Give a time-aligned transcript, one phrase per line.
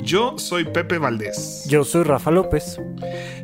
[0.00, 1.64] Yo soy Pepe Valdés.
[1.68, 2.80] Yo soy Rafa López.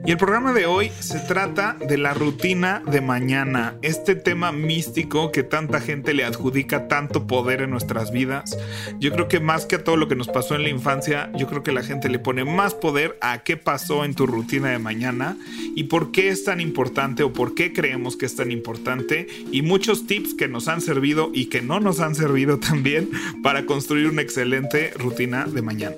[0.06, 5.32] Y el programa de hoy se trata de la rutina de mañana, este tema místico
[5.32, 8.58] que tanta gente le adjudica tanto poder en nuestras vidas.
[8.98, 11.46] Yo creo que más que a todo lo que nos pasó en la infancia, yo
[11.46, 14.78] creo que la gente le pone más poder a qué pasó en tu rutina de
[14.78, 15.38] mañana
[15.74, 19.62] y por qué es tan importante o por qué creemos que es tan importante y
[19.62, 23.10] muchos tips que nos han servido y que no nos han servido también
[23.42, 25.96] para construir una excelente rutina de mañana.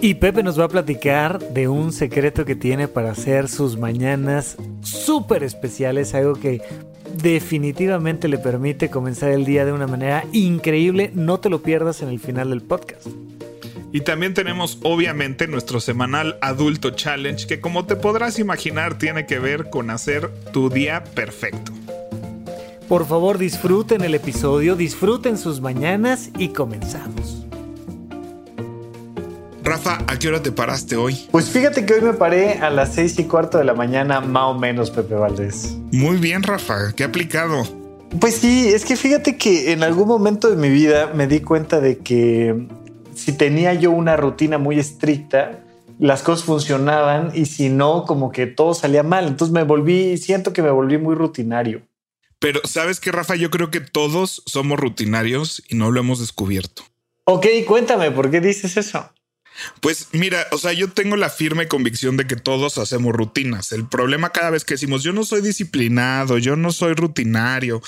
[0.00, 4.56] Y Pepe nos va a platicar de un secreto que tiene para hacer sus mañanas
[4.82, 6.60] súper especiales, algo que
[7.14, 11.10] definitivamente le permite comenzar el día de una manera increíble.
[11.14, 13.06] No te lo pierdas en el final del podcast.
[13.92, 19.38] Y también tenemos obviamente nuestro semanal Adulto Challenge, que como te podrás imaginar tiene que
[19.38, 21.72] ver con hacer tu día perfecto.
[22.88, 27.41] Por favor disfruten el episodio, disfruten sus mañanas y comenzamos.
[29.72, 31.26] Rafa, ¿a qué hora te paraste hoy?
[31.30, 34.54] Pues fíjate que hoy me paré a las seis y cuarto de la mañana, más
[34.54, 35.78] o menos, Pepe Valdés.
[35.92, 37.64] Muy bien, Rafa, qué aplicado.
[38.20, 41.80] Pues sí, es que fíjate que en algún momento de mi vida me di cuenta
[41.80, 42.68] de que
[43.14, 45.64] si tenía yo una rutina muy estricta,
[45.98, 49.26] las cosas funcionaban y si no, como que todo salía mal.
[49.26, 51.80] Entonces me volví, siento que me volví muy rutinario.
[52.38, 56.82] Pero sabes que, Rafa, yo creo que todos somos rutinarios y no lo hemos descubierto.
[57.24, 59.08] Ok, cuéntame, ¿por qué dices eso?
[59.80, 63.72] Pues mira, o sea, yo tengo la firme convicción de que todos hacemos rutinas.
[63.72, 67.82] El problema cada vez que decimos yo no soy disciplinado, yo no soy rutinario,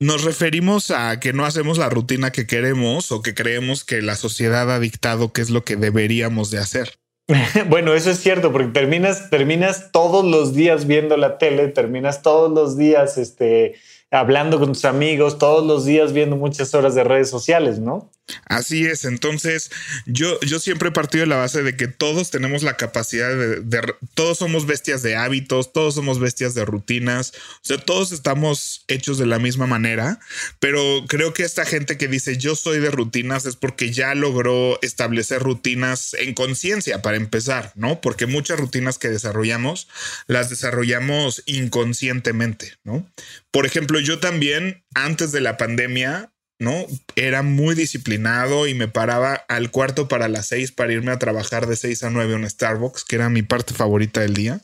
[0.00, 4.14] nos referimos a que no hacemos la rutina que queremos o que creemos que la
[4.14, 6.98] sociedad ha dictado que es lo que deberíamos de hacer.
[7.68, 12.50] bueno, eso es cierto, porque terminas, terminas todos los días viendo la tele, terminas todos
[12.50, 13.74] los días este,
[14.10, 18.10] hablando con tus amigos, todos los días viendo muchas horas de redes sociales, ¿no?
[18.44, 19.70] Así es, entonces
[20.06, 23.94] yo, yo siempre he partido de la base de que todos tenemos la capacidad de,
[24.14, 29.18] todos somos bestias de hábitos, todos somos bestias de rutinas, o sea, todos estamos hechos
[29.18, 30.20] de la misma manera,
[30.60, 34.78] pero creo que esta gente que dice yo soy de rutinas es porque ya logró
[34.82, 38.00] establecer rutinas en conciencia para empezar, ¿no?
[38.00, 39.88] Porque muchas rutinas que desarrollamos
[40.26, 43.08] las desarrollamos inconscientemente, ¿no?
[43.50, 46.86] Por ejemplo, yo también antes de la pandemia ¿no?
[47.16, 51.66] Era muy disciplinado y me paraba al cuarto para las seis para irme a trabajar
[51.66, 54.60] de seis a nueve en Starbucks, que era mi parte favorita del día.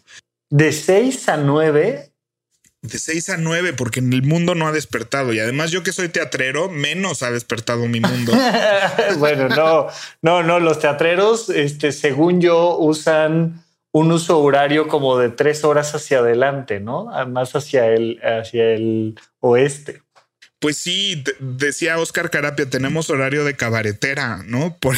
[0.50, 2.10] ¿De seis a nueve?
[2.82, 5.32] De seis a nueve, porque en el mundo no ha despertado.
[5.32, 8.32] Y además, yo que soy teatrero, menos ha despertado mi mundo.
[9.18, 9.88] bueno, no,
[10.20, 10.60] no, no.
[10.60, 16.78] Los teatreros, este, según yo, usan un uso horario como de tres horas hacia adelante,
[16.78, 17.06] ¿no?
[17.26, 20.03] Más hacia el, hacia el oeste.
[20.64, 24.78] Pues sí, decía Oscar Carapia, tenemos horario de cabaretera, ¿no?
[24.78, 24.96] Por,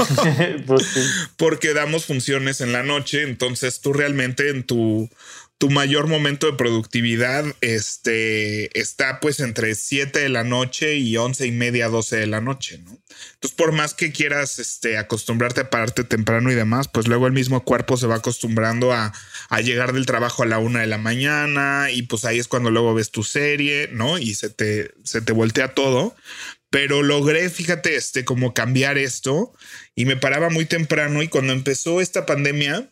[0.66, 0.86] pues
[1.36, 5.10] Porque damos funciones en la noche, entonces tú realmente en tu
[5.58, 11.46] tu mayor momento de productividad este, está pues entre 7 de la noche y 11
[11.46, 12.98] y media, 12 de la noche, ¿no?
[13.34, 17.32] Entonces, por más que quieras este, acostumbrarte a pararte temprano y demás, pues luego el
[17.32, 19.12] mismo cuerpo se va acostumbrando a,
[19.48, 22.70] a, llegar del trabajo a la una de la mañana y pues ahí es cuando
[22.70, 24.18] luego ves tu serie, ¿no?
[24.18, 26.16] Y se te, se te voltea todo.
[26.70, 29.52] Pero logré, fíjate, este, como cambiar esto
[29.94, 32.90] y me paraba muy temprano y cuando empezó esta pandemia,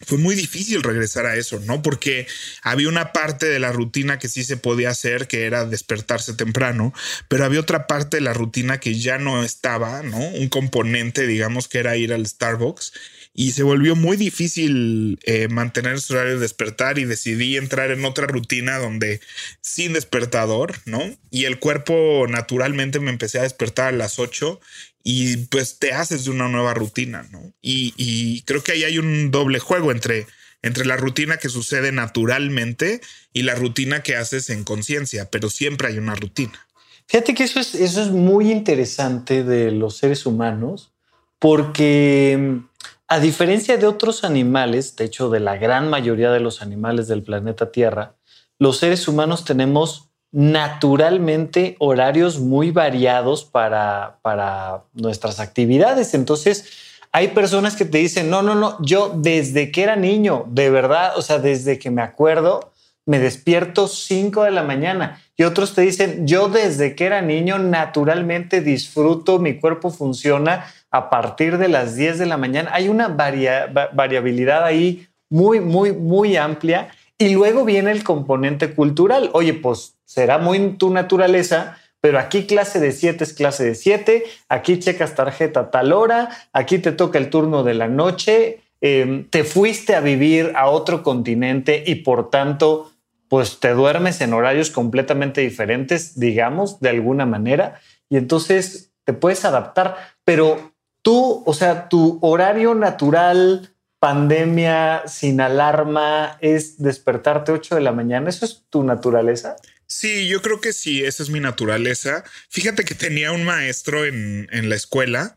[0.00, 1.82] fue muy difícil regresar a eso, ¿no?
[1.82, 2.26] Porque
[2.62, 6.94] había una parte de la rutina que sí se podía hacer, que era despertarse temprano,
[7.28, 10.18] pero había otra parte de la rutina que ya no estaba, ¿no?
[10.18, 12.92] Un componente, digamos, que era ir al Starbucks
[13.32, 18.04] y se volvió muy difícil eh, mantener ese horario de despertar y decidí entrar en
[18.04, 19.20] otra rutina donde
[19.60, 21.16] sin despertador, ¿no?
[21.30, 24.60] Y el cuerpo naturalmente me empecé a despertar a las 8
[25.02, 27.52] y pues te haces de una nueva rutina, ¿no?
[27.62, 30.26] Y, creo que ahí hay un doble juego entre,
[30.62, 33.00] entre la rutina que sucede naturalmente
[33.32, 36.66] y la rutina que haces en conciencia, pero siempre hay una rutina.
[37.06, 40.92] Fíjate que eso es, eso es muy interesante de los seres humanos,
[41.38, 42.60] porque
[43.08, 47.22] a diferencia de otros animales, de hecho de la gran mayoría de los animales del
[47.22, 48.14] planeta Tierra,
[48.58, 56.14] los seres humanos tenemos naturalmente horarios muy variados para, para nuestras actividades.
[56.14, 56.64] Entonces,
[57.12, 61.14] Hay personas que te dicen, no, no, no, yo desde que era niño, de verdad,
[61.16, 62.70] o sea, desde que me acuerdo,
[63.04, 65.20] me despierto 5 de la mañana.
[65.36, 71.10] Y otros te dicen, yo desde que era niño naturalmente disfruto, mi cuerpo funciona a
[71.10, 72.70] partir de las 10 de la mañana.
[72.72, 76.90] Hay una variabilidad ahí muy, muy, muy amplia.
[77.20, 79.28] Y luego viene el componente cultural.
[79.34, 84.24] Oye, pues será muy tu naturaleza, pero aquí clase de 7 es clase de 7,
[84.48, 89.44] aquí checas tarjeta tal hora, aquí te toca el turno de la noche, em, te
[89.44, 92.90] fuiste a vivir a otro continente y por tanto,
[93.28, 99.44] pues te duermes en horarios completamente diferentes, digamos, de alguna manera, y entonces te puedes
[99.44, 99.94] adaptar,
[100.24, 107.92] pero tú, o sea, tu horario natural, pandemia, sin alarma, es despertarte 8 de la
[107.92, 109.56] mañana, ¿eso es tu naturaleza?
[109.86, 112.24] Sí, yo creo que sí, esa es mi naturaleza.
[112.48, 115.34] Fíjate que tenía un maestro en, la escuela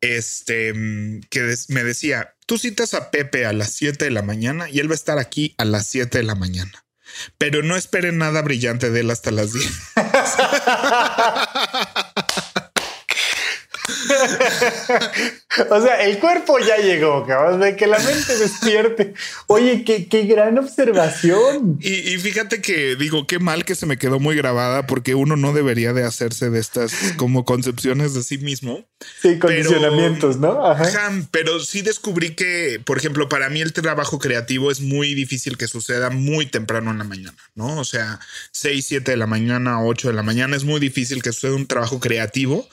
[0.00, 0.72] este,
[1.28, 4.88] que me decía, tú citas a Pepe a las 7 de la mañana y él
[4.88, 6.84] va a estar aquí a las 7 de la mañana.
[7.36, 9.66] Pero no esperen nada brillante de él hasta las 10.
[15.70, 19.14] o sea, el cuerpo ya llegó, cabrón, de que la mente despierte.
[19.46, 21.78] Oye, qué, qué gran observación.
[21.80, 25.52] Y, fíjate que digo, qué mal que se me quedó muy grabada porque uno no
[25.52, 28.84] debería de hacerse de estas como concepciones de sí mismo.
[29.20, 30.66] Sí, condicionamientos, ¿no?
[30.66, 31.12] Ajá.
[31.30, 35.68] Pero sí descubrí que, por ejemplo, para mí el trabajo creativo es muy difícil que
[35.68, 37.78] suceda muy temprano en la mañana, ¿no?
[37.78, 38.20] O sea,
[38.52, 41.66] 6, 7 de la mañana, 8 de la mañana, es muy difícil que suceda un
[41.66, 42.66] trabajo creativo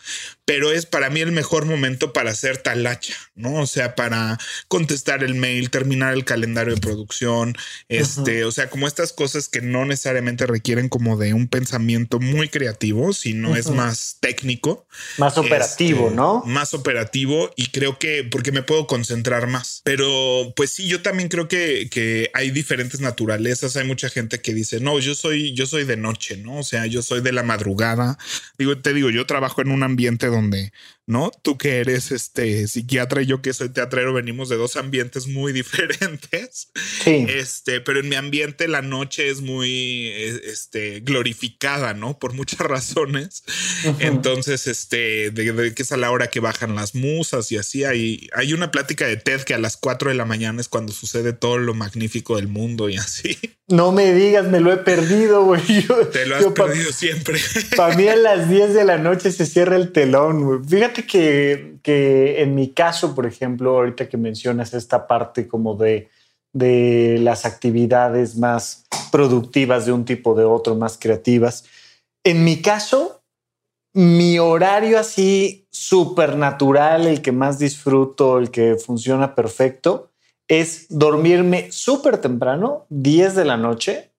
[0.45, 3.56] pero es para mí el mejor momento para hacer talacha, ¿no?
[3.56, 4.38] O sea, para
[4.68, 7.56] contestar el mail, terminar el calendario de producción,
[7.89, 12.50] este, o sea, como estas cosas que no necesariamente requieren como de un pensamiento muy
[12.50, 14.88] creativo, sino es más técnico.
[15.18, 16.44] Más operativo, este, ¿no?
[16.45, 19.81] Más operativo y creo que porque me puedo concentrar más.
[19.83, 23.75] Pero pues sí, yo también creo que, que hay diferentes naturalezas.
[23.75, 26.57] Hay mucha gente que dice, no, yo soy, yo soy de noche, ¿no?
[26.57, 28.18] O sea, yo soy de la madrugada.
[28.57, 30.71] Digo, te digo, yo trabajo en un ambiente donde,
[31.06, 31.32] ¿no?
[31.42, 35.52] Tú que eres este psiquiatra y yo que soy teatrero, venimos de dos ambientes muy
[35.54, 36.70] diferentes.
[37.04, 37.26] Sí.
[37.28, 40.08] Este, pero en mi ambiente la noche es muy
[40.46, 42.18] este, glorificada, ¿no?
[42.18, 43.44] Por muchas razones.
[44.00, 47.84] Entonces, este, de, que es a la hora que bajan las musas y así.
[47.84, 50.94] Hay, hay una plática de TED que a las 4 de la mañana es cuando
[50.94, 53.38] sucede todo lo magnífico del mundo y así.
[53.68, 55.62] No me digas, me lo he perdido, güey.
[56.12, 57.40] Te lo has perdido siempre.
[57.76, 60.60] Para mí a las 10 de la noche se cierra el telón, güey.
[60.68, 61.80] Fíjate que,
[62.42, 66.10] en mi caso, por ejemplo, ahorita que mencionas esta parte como de,
[66.54, 71.66] de las actividades más productivas de un tipo o de otro, más creativas,
[72.24, 73.24] en mi caso,
[73.94, 80.12] mi horario así súper natural, el que más disfruto, el que funciona perfecto,
[80.48, 84.12] es dormirme súper temprano, 10 de la noche,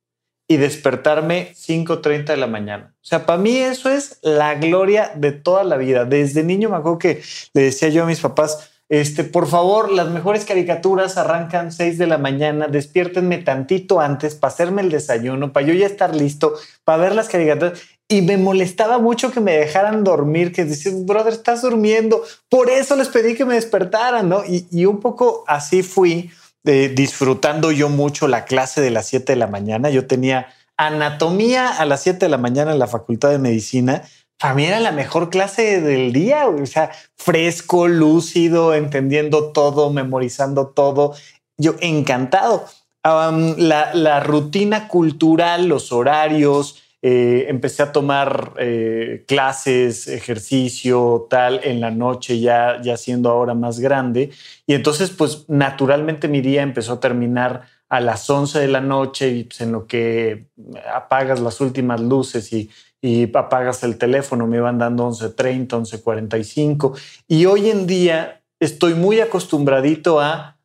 [0.46, 2.94] y despertarme 5.30 de la mañana.
[3.02, 6.04] O sea, para mí eso es la gloria de toda la vida.
[6.04, 7.22] Desde niño me acuerdo que
[7.54, 12.06] le decía yo a mis papás, este, por favor, las mejores caricaturas arrancan 6 de
[12.06, 16.54] la mañana, despiértenme tantito antes para hacerme el desayuno, para yo ya estar listo,
[16.84, 17.80] para ver las caricaturas.
[18.06, 22.22] Y me molestaba mucho que me dejaran dormir, que decían, brother, estás durmiendo.
[22.50, 24.42] Por eso les pedí que me despertaran, ¿no?
[24.46, 26.30] Y, un poco así fui
[26.64, 29.90] eh, disfrutando yo mucho la clase de las 7 de la mañana.
[29.90, 34.02] Yo tenía anatomía a las 7 de la mañana en la Facultad de Medicina.
[34.38, 40.68] Para mí era la mejor clase del día, o sea, fresco, lúcido, entendiendo todo, memorizando
[40.68, 41.14] todo.
[41.56, 42.66] Yo encantado.
[43.02, 51.78] la, la rutina cultural, los horarios, eh, empecé a tomar eh, clases, ejercicio, tal, en
[51.82, 54.30] la noche, ya, ya siendo ahora más grande.
[54.66, 59.28] Y entonces, pues naturalmente mi día empezó a terminar a las 11 de la noche
[59.28, 60.46] y pues, en lo que
[60.94, 62.70] apagas las últimas luces y,
[63.02, 66.98] y apagas el teléfono, me iban dando 11.30, 11.45.
[67.28, 70.56] Y hoy en día estoy muy acostumbradito a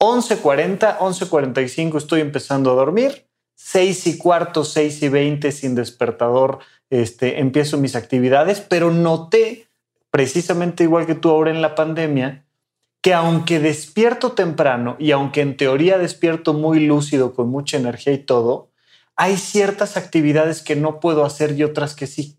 [0.00, 3.23] 11.40, 11.45 estoy empezando a dormir
[3.54, 6.58] seis y cuarto, seis y veinte sin despertador,
[6.90, 9.68] este, empiezo mis actividades, pero noté,
[10.10, 12.44] precisamente igual que tú ahora en la pandemia,
[13.00, 18.18] que aunque despierto temprano y aunque en teoría despierto muy lúcido, con mucha energía y
[18.18, 18.70] todo,
[19.16, 22.38] hay ciertas actividades que no puedo hacer y otras que sí.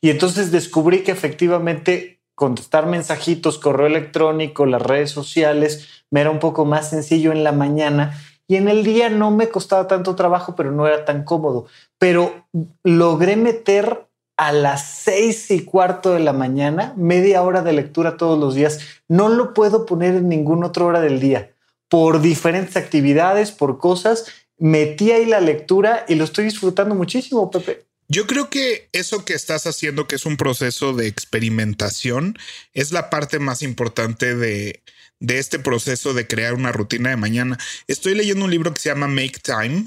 [0.00, 6.38] Y entonces descubrí que efectivamente contestar mensajitos, correo electrónico, las redes sociales, me era un
[6.38, 8.18] poco más sencillo en la mañana
[8.48, 11.66] y en el día no me costaba tanto trabajo, pero no era tan cómodo.
[11.98, 12.46] Pero
[12.84, 18.38] logré meter a las seis y cuarto de la mañana, media hora de lectura todos
[18.38, 18.78] los días.
[19.08, 21.52] No lo puedo poner en ninguna otra hora del día
[21.88, 24.26] por diferentes actividades, por cosas.
[24.58, 27.86] Metí ahí la lectura y lo estoy disfrutando muchísimo, Pepe.
[28.08, 32.38] Yo creo que eso que estás haciendo, que es un proceso de experimentación,
[32.72, 34.82] es la parte más importante de,
[35.20, 37.58] de este proceso de crear una rutina de mañana.
[37.86, 39.86] Estoy leyendo un libro que se llama Make Time.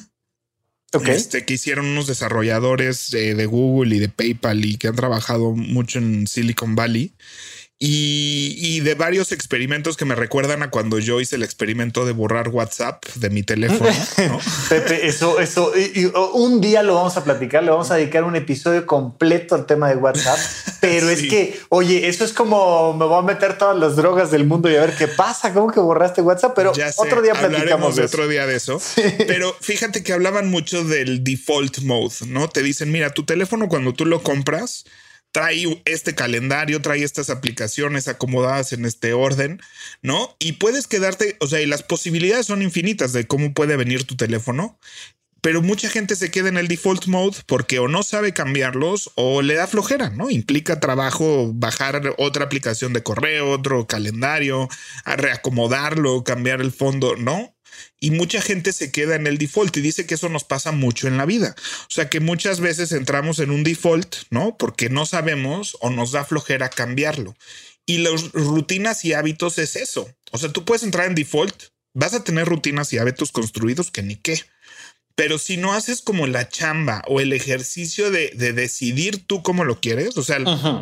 [1.06, 6.00] Este, que hicieron unos desarrolladores de Google y de PayPal y que han trabajado mucho
[6.00, 7.14] en Silicon Valley
[7.82, 12.50] y, de varios experimentos que me recuerdan a cuando yo hice el experimento de borrar
[12.50, 13.90] WhatsApp de mi teléfono.
[14.70, 15.72] Pepe, eso, eso,
[16.34, 19.88] un día lo vamos a platicar, le vamos a dedicar un episodio completo al tema
[19.90, 20.38] de WhatsApp,
[20.82, 24.46] pero es que, oye, eso es como me voy a meter todas las drogas del
[24.46, 28.04] mundo y a ver qué pasa, cómo que borraste WhatsApp, pero otro día platicamos de
[28.04, 28.82] otro día de eso.
[29.26, 32.50] Pero fíjate que hablaban mucho del default mode, ¿no?
[32.50, 34.84] Te dicen, mira, tu teléfono cuando tú lo compras,
[35.32, 39.62] trae este calendario, trae estas aplicaciones acomodadas en este orden,
[40.02, 40.36] ¿no?
[40.40, 44.16] Y puedes quedarte, o sea, y las posibilidades son infinitas de cómo puede venir tu
[44.16, 44.80] teléfono,
[45.42, 49.42] pero mucha gente se queda en el default mode porque o no sabe cambiarlos o
[49.42, 50.30] le da flojera, ¿no?
[50.30, 54.68] Implica trabajo bajar otra aplicación de correo, otro calendario,
[55.06, 57.56] a reacomodarlo, cambiar el fondo, ¿no?
[58.00, 61.08] Y mucha gente se queda en el default y dice que eso nos pasa mucho
[61.08, 61.56] en la vida.
[61.84, 64.58] O sea que muchas veces entramos en un default, ¿no?
[64.58, 67.36] Porque no sabemos o nos da flojera cambiarlo.
[67.86, 70.14] Y las rutinas y hábitos es eso.
[70.32, 71.56] O sea, tú puedes entrar en default,
[71.94, 74.40] vas a tener rutinas y hábitos construidos que ni qué.
[75.20, 79.82] Pero si no haces como la chamba o el ejercicio de, decidir tú cómo lo
[79.82, 80.38] quieres, o sea,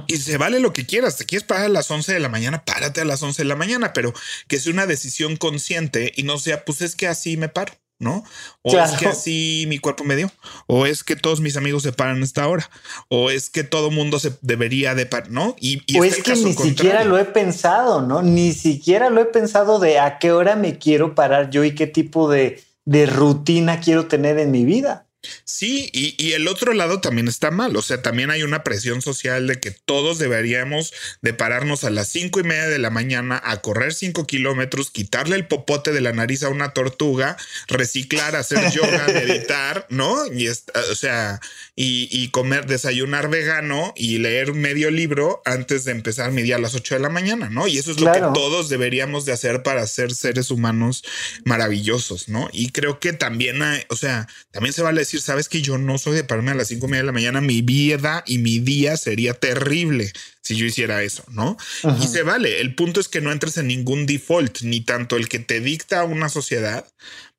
[0.06, 2.64] y se vale lo que quieras, te quieres parar a las 11 de la mañana,
[2.64, 4.14] párate a las 11 de la mañana, pero
[4.48, 7.74] que sea una decisión consciente y no sea, pues es que así me paro.
[8.00, 8.24] ¿no?
[8.62, 10.30] O es que así mi cuerpo me dio,
[10.68, 12.70] o es que todos mis amigos se paran a esta hora,
[13.10, 15.56] o es que todo mundo se debería de parar, ¿no?
[15.60, 18.22] Y, y o es que ni siquiera lo he pensado, ¿no?
[18.22, 21.88] Ni siquiera lo he pensado de a qué hora me quiero parar yo y qué
[21.88, 25.07] tipo de, de rutina quiero tener en mi vida.
[25.44, 27.76] Sí, y, el otro lado también está mal.
[27.76, 32.10] O sea, también hay una presión social de que todos deberíamos de pararnos a las
[32.10, 36.14] cinco y media de la mañana a correr cinco kilómetros, quitarle el popote de la
[36.14, 40.26] nariz a una tortuga, reciclar, hacer yoga, meditar, ¿no?
[40.32, 41.40] Y o sea,
[41.76, 46.76] y, comer, desayunar vegano y leer medio libro antes de empezar mi día a las
[46.76, 47.68] ocho de la mañana, ¿no?
[47.68, 51.04] Y eso es lo que todos deberíamos de hacer para ser seres humanos
[51.46, 52.50] maravillosos, ¿no?
[52.52, 55.98] Y creo que también hay, o sea, también se vale decir, sabes que yo no
[55.98, 58.60] soy de pararme a las cinco y media de la mañana, mi vida y mi
[58.60, 61.58] día sería terrible si yo hiciera eso, ¿no?
[62.02, 62.62] Y se vale.
[62.62, 66.04] El punto es que no entres en ningún default, ni tanto el que te dicta
[66.04, 66.86] una sociedad,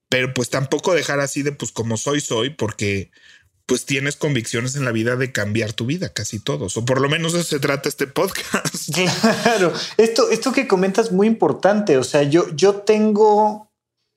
[0.08, 3.10] pero pues tampoco dejar así de pues como soy, soy, porque
[3.68, 7.10] pues tienes convicciones en la vida de cambiar tu vida, casi todos, o por lo
[7.10, 8.88] menos eso se trata este podcast.
[9.42, 13.70] Claro, esto, esto que comentas es muy importante, o sea, yo, yo tengo,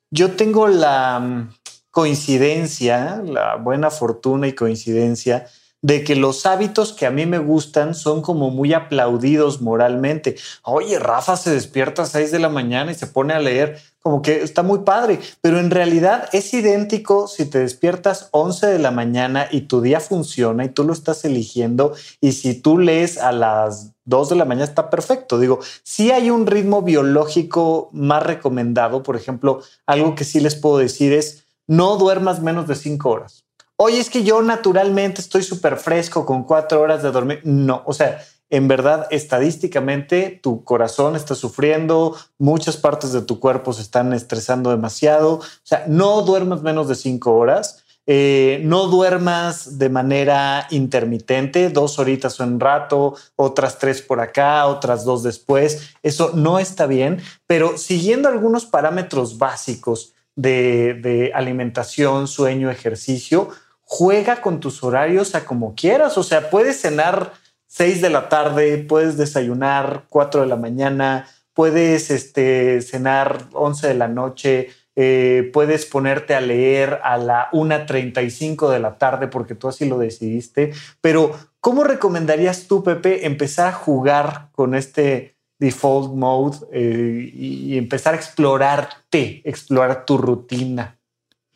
[0.10, 1.50] yo tengo la,
[1.91, 5.48] coincidencia, la buena fortuna y coincidencia
[5.81, 10.36] de que los hábitos que a mí me gustan son como muy aplaudidos moralmente.
[10.63, 14.21] Oye, Rafa se despierta a 6 de la mañana y se pone a leer, como
[14.21, 18.91] que está muy padre, pero en realidad es idéntico si te despiertas 11 de la
[18.91, 23.31] mañana y tu día funciona y tú lo estás eligiendo y si tú lees a
[23.31, 25.39] las 2 de la mañana está perfecto.
[25.39, 30.77] Digo, si hay un ritmo biológico más recomendado, por ejemplo, algo que sí les puedo
[30.77, 33.46] decir es no duermas menos de cinco horas.
[33.77, 37.41] Oye, es que yo naturalmente estoy súper fresco con cuatro horas de dormir.
[37.44, 43.72] No, o sea, en verdad, estadísticamente, tu corazón está sufriendo, muchas partes de tu cuerpo
[43.72, 45.36] se están estresando demasiado.
[45.36, 47.84] O sea, no duermas menos de cinco horas.
[48.08, 55.06] Eh, no duermas de manera intermitente, dos horitas un rato, otras tres por acá, otras
[55.06, 55.91] dos después.
[56.03, 63.50] Eso no está bien, pero siguiendo algunos parámetros básicos de, alimentación, sueño, ejercicio,
[63.81, 66.17] juega con tus horarios a como quieras.
[66.17, 67.33] O sea, puedes cenar
[67.67, 73.93] 6 de la tarde, puedes desayunar 4 de la mañana, puedes este, cenar 11 de
[73.93, 79.67] la noche, eh, puedes ponerte a leer a la 1.35 de la tarde porque tú
[79.67, 80.74] así lo decidiste.
[81.00, 88.15] Pero, ¿cómo recomendarías tú, Pepe, empezar a jugar con este default mode eh, y empezar
[88.15, 90.98] a explorarte, explorar tu rutina.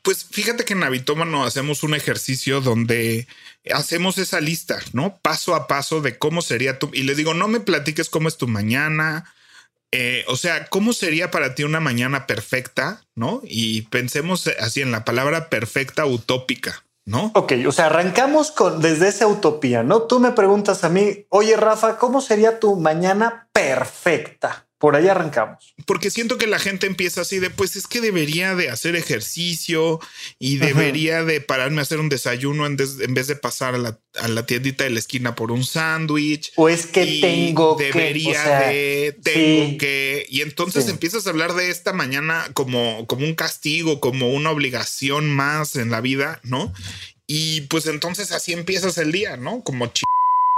[0.04, 3.28] Pues fíjate que en Habitómano hacemos un ejercicio donde
[3.74, 5.18] hacemos esa lista, ¿no?
[5.24, 6.92] Paso a paso de cómo sería tu...
[6.94, 9.34] Y le digo, no me platiques cómo es tu mañana.
[9.92, 13.42] Eh, o sea, ¿cómo sería para ti una mañana perfecta, ¿no?
[13.44, 17.32] Y pensemos así en la palabra perfecta utópica, ¿no?
[17.36, 20.04] Ok, o sea, arrancamos con desde esa utopía, ¿no?
[20.04, 24.68] Tú me preguntas a mí, oye Rafa, ¿cómo sería tu mañana perfecta?
[24.86, 25.74] Por ahí arrancamos.
[25.88, 30.00] Porque siento que la gente empieza así de, pues es que debería de hacer ejercicio
[30.38, 33.80] y debería de pararme a hacer un desayuno en, vez de pasar a
[34.28, 36.52] la, tiendita de la esquina por un sándwich.
[36.56, 40.28] O es que tengo debería que, de, tengo que.
[40.30, 45.32] Y entonces empiezas a hablar de esta mañana como, como un castigo, como una obligación
[45.32, 46.72] más en la vida, ¿no?
[47.26, 49.64] Y pues entonces así empiezas el día, ¿no?
[49.64, 50.04] Como ch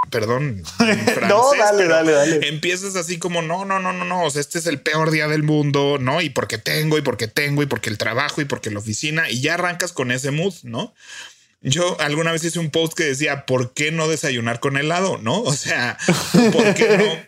[0.10, 0.64] perdón.
[1.28, 2.48] no, dale, dale, dale.
[2.48, 5.28] Empiezas así como, no, no, no, no, no, o sea, este es el peor día
[5.28, 6.22] del mundo, ¿no?
[6.22, 9.42] Y porque tengo, y porque tengo, y porque el trabajo, y porque la oficina, y
[9.42, 10.94] ya arrancas con ese mood, ¿no?
[11.62, 15.18] Yo alguna vez hice un post que decía, ¿por qué no desayunar con helado?
[15.18, 15.42] ¿No?
[15.42, 15.98] O sea,
[16.54, 17.28] ¿por qué no?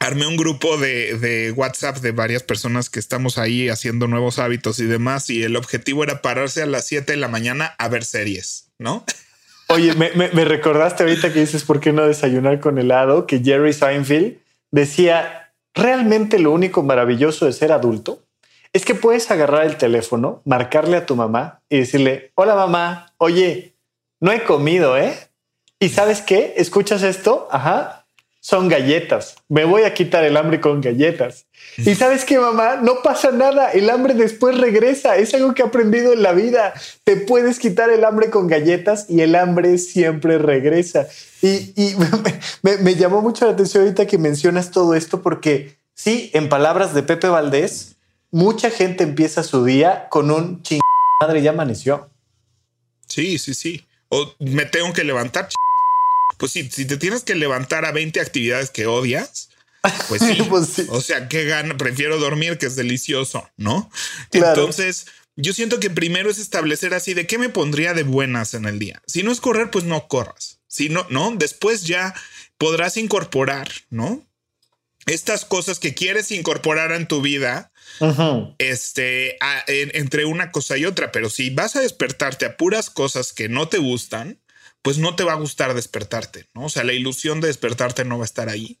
[0.00, 4.78] Armé un grupo de, de WhatsApp de varias personas que estamos ahí haciendo nuevos hábitos
[4.78, 8.04] y demás, y el objetivo era pararse a las 7 de la mañana a ver
[8.04, 9.04] series, ¿no?
[9.70, 14.38] Oye, me, recordaste ahorita que dices por qué no desayunar con helado, que Jerry Seinfeld
[14.70, 18.22] decía, realmente lo único maravilloso de ser adulto
[18.72, 23.74] es que puedes agarrar el teléfono, marcarle a tu mamá y decirle, hola mamá, oye,
[24.20, 25.14] no he comido, ¿eh?
[25.78, 26.54] ¿Y sabes qué?
[26.56, 27.48] ¿Escuchas esto?
[27.50, 27.97] Ajá
[28.48, 29.34] son galletas.
[29.50, 31.44] Me voy a quitar el hambre con galletas.
[31.76, 33.70] Y sabes que mamá, no pasa nada.
[33.72, 35.18] El hambre después regresa.
[35.18, 36.72] Es algo que he aprendido en la vida.
[37.04, 41.08] Te puedes quitar el hambre con galletas y el hambre siempre regresa.
[41.42, 41.74] Y,
[42.62, 47.02] me, llamó mucho la atención ahorita que mencionas todo esto porque sí, en palabras de
[47.02, 47.96] Pepe Valdés,
[48.30, 50.80] mucha gente empieza su día con un ching
[51.20, 52.08] madre ya amaneció.
[53.08, 53.84] Sí, sí, sí.
[54.08, 55.50] O me tengo que levantar
[56.38, 59.50] pues sí, si te tienes que levantar a 20 actividades que odias,
[60.08, 60.86] pues, pues sí.
[60.88, 63.90] O sea, qué gana, prefiero dormir, que es delicioso, ¿no?
[64.32, 68.64] Entonces, yo siento que primero es establecer así de qué me pondría de buenas en
[68.64, 69.02] el día.
[69.06, 70.58] Si no es correr, pues no corras.
[70.66, 72.14] Si no, no, después ya
[72.56, 74.24] podrás incorporar, ¿no?
[75.06, 77.72] Estas cosas que quieres incorporar en tu vida,
[78.58, 81.12] este, entre una cosa y otra.
[81.12, 84.38] Pero si vas a despertarte a puras cosas que no te gustan,
[84.82, 86.66] pues no te va a gustar despertarte, ¿no?
[86.66, 88.78] O sea, la ilusión de despertarte no va a estar ahí.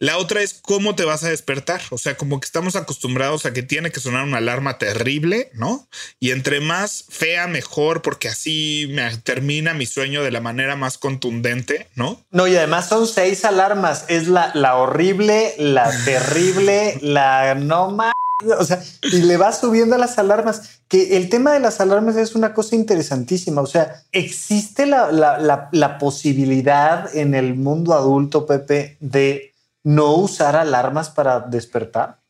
[0.00, 1.80] La otra es cómo te vas a despertar.
[1.90, 5.88] O sea, como que estamos acostumbrados a que tiene que sonar una alarma terrible, ¿no?
[6.18, 10.98] Y entre más fea, mejor, porque así me termina mi sueño de la manera más
[10.98, 12.22] contundente, ¿no?
[12.32, 14.04] No, y además son seis alarmas.
[14.08, 19.94] Es la, la horrible, la terrible, la no más o sea, y le va subiendo
[19.94, 23.60] a las alarmas, que el tema de las alarmas es una cosa interesantísima.
[23.60, 31.40] O sea, existe la, posibilidad en el mundo adulto, Pepe, de no usar alarmas para
[31.40, 32.20] despertar.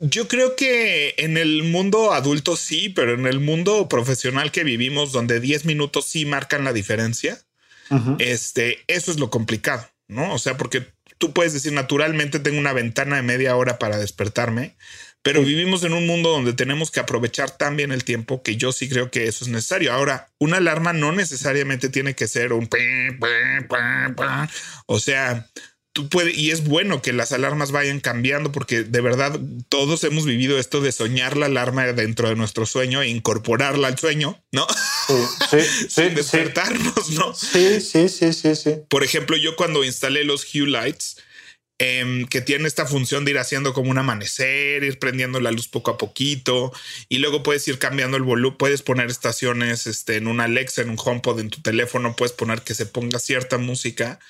[0.00, 5.12] Yo creo que en el mundo adulto sí, pero en el mundo profesional que vivimos,
[5.12, 7.38] donde 10 minutos sí marcan la diferencia,
[8.18, 10.32] este, eso es lo complicado, ¿no?
[10.32, 10.86] O sea, porque
[11.18, 14.74] tú puedes decir naturalmente tengo una ventana de media hora para despertarme,
[15.22, 18.72] pero vivimos en un mundo donde tenemos que aprovechar tan bien el tiempo que yo
[18.72, 19.92] sí creo que eso es necesario.
[19.92, 22.68] Ahora, una alarma no necesariamente tiene que ser un...
[24.86, 25.48] O sea,
[25.92, 30.24] tú puedes, y es bueno que las alarmas vayan cambiando porque de verdad todos hemos
[30.24, 34.66] vivido esto de soñar la alarma dentro de nuestro sueño e incorporarla al sueño, ¿no?
[35.50, 35.58] Sí,
[35.88, 37.34] sí, despertarnos, ¿no?
[37.34, 38.74] Sí, sí, sí, sí, sí.
[38.88, 41.18] Por ejemplo, yo cuando instalé los Hue Lights,
[41.84, 45.66] Em, que tiene esta función de ir haciendo como un amanecer, ir prendiendo la luz
[45.66, 46.72] poco a poquito
[47.08, 50.90] y luego puedes ir cambiando el volumen, puedes poner estaciones este, en un Alexa, en
[50.90, 54.20] un HomePod, en tu teléfono, puedes poner que se ponga cierta música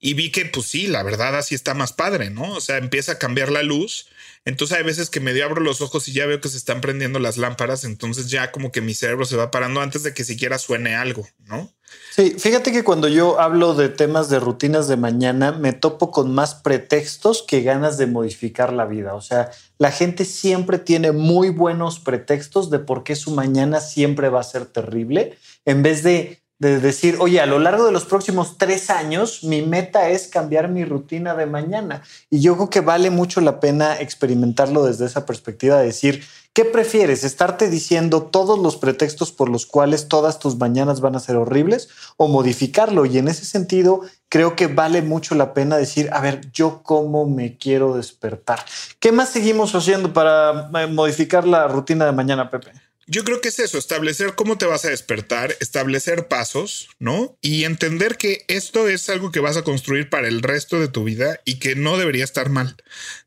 [0.00, 2.50] y vi que pues sí, la verdad así está más padre, ¿no?
[2.54, 4.06] O sea, empieza a cambiar la luz.
[4.44, 7.18] Entonces hay veces que medio abro los ojos y ya veo que se están prendiendo
[7.20, 10.58] las lámparas, entonces ya como que mi cerebro se va parando antes de que siquiera
[10.58, 11.70] suene algo, ¿no?
[12.10, 16.34] Sí, fíjate que cuando yo hablo de temas de rutinas de mañana, me topo con
[16.34, 19.14] más pretextos que ganas de modificar la vida.
[19.14, 24.28] O sea, la gente siempre tiene muy buenos pretextos de por qué su mañana siempre
[24.28, 28.04] va a ser terrible, en vez de de decir, oye, a lo largo de los
[28.04, 32.04] próximos tres años, mi meta es cambiar mi rutina de mañana.
[32.30, 36.22] Y yo creo que vale mucho la pena experimentarlo desde esa perspectiva de decir,
[36.52, 37.24] ¿qué prefieres?
[37.24, 41.88] ¿Estarte diciendo todos los pretextos por los cuales todas tus mañanas van a ser horribles
[42.16, 43.06] o modificarlo?
[43.06, 47.26] Y en ese sentido, creo que vale mucho la pena decir, a ver, yo cómo
[47.26, 48.60] me quiero despertar.
[49.00, 52.70] ¿Qué más seguimos haciendo para eh, modificar la rutina de mañana, Pepe?
[53.06, 57.36] Yo creo que es eso, establecer cómo te vas a despertar, establecer pasos, ¿no?
[57.40, 61.02] Y entender que esto es algo que vas a construir para el resto de tu
[61.04, 62.76] vida y que no debería estar mal,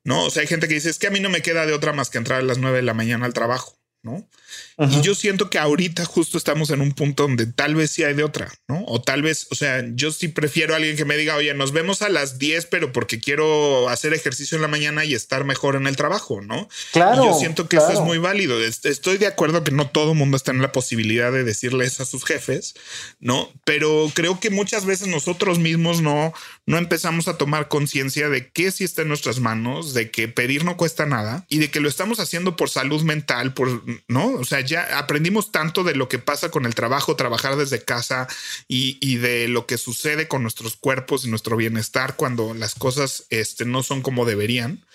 [0.04, 0.24] ¿no?
[0.24, 1.92] O sea, hay gente que dice, es que a mí no me queda de otra
[1.92, 4.30] más que entrar a las nueve de la mañana al trabajo, ¿no?
[4.78, 8.14] Y yo siento que ahorita justo estamos en un punto donde tal vez sí hay
[8.14, 8.84] de otra, ¿no?
[8.88, 11.72] O tal vez, o sea, yo sí prefiero a alguien que me diga, oye, nos
[11.72, 15.76] vemos a las 10, pero porque quiero hacer ejercicio en la mañana y estar mejor
[15.76, 16.68] en el trabajo, ¿no?
[16.92, 17.24] Claro.
[17.24, 18.62] yo siento que eso es muy válido.
[18.62, 22.26] Estoy de acuerdo que no todo mundo está en la posibilidad de decirles a sus
[22.26, 22.76] jefes,
[23.20, 23.50] ¿no?
[23.64, 26.34] Pero creo que muchas veces nosotros mismos no,
[26.66, 30.66] no empezamos a tomar conciencia de que sí está en nuestras manos, de que pedir
[30.66, 34.44] no cuesta nada y de que lo estamos haciendo por salud mental, por, ¿no?
[34.46, 38.28] O sea, ya aprendimos tanto de lo que pasa con el trabajo, trabajar desde casa
[38.68, 43.66] y, de lo que sucede con nuestros cuerpos y nuestro bienestar cuando las cosas este,
[43.66, 44.86] no son como deberían.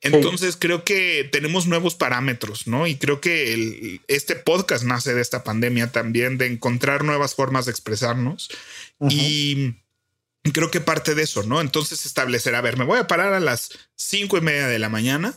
[0.00, 2.88] Entonces creo que tenemos nuevos parámetros, ¿no?
[2.88, 7.70] Y creo que este podcast nace de esta pandemia también, de encontrar nuevas formas de
[7.70, 8.50] expresarnos.
[9.08, 9.74] Y
[10.52, 11.60] creo que parte de eso, ¿no?
[11.60, 14.88] Entonces establecer, a ver, me voy a parar a las cinco y media de la
[14.88, 15.32] mañana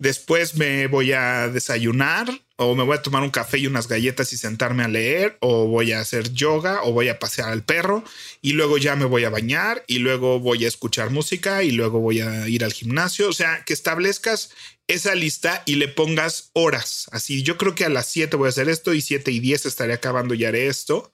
[0.00, 4.32] Después me voy a desayunar o me voy a tomar un café y unas galletas
[4.32, 8.04] y sentarme a leer o voy a hacer yoga o voy a pasear al perro
[8.40, 12.00] y luego ya me voy a bañar y luego voy a escuchar música y luego
[12.00, 13.28] voy a ir al gimnasio.
[13.28, 14.50] O sea, que establezcas
[14.86, 17.08] esa lista y le pongas horas.
[17.12, 19.66] Así yo creo que a las 7 voy a hacer esto y 7 y 10
[19.66, 21.12] estaré acabando y haré esto.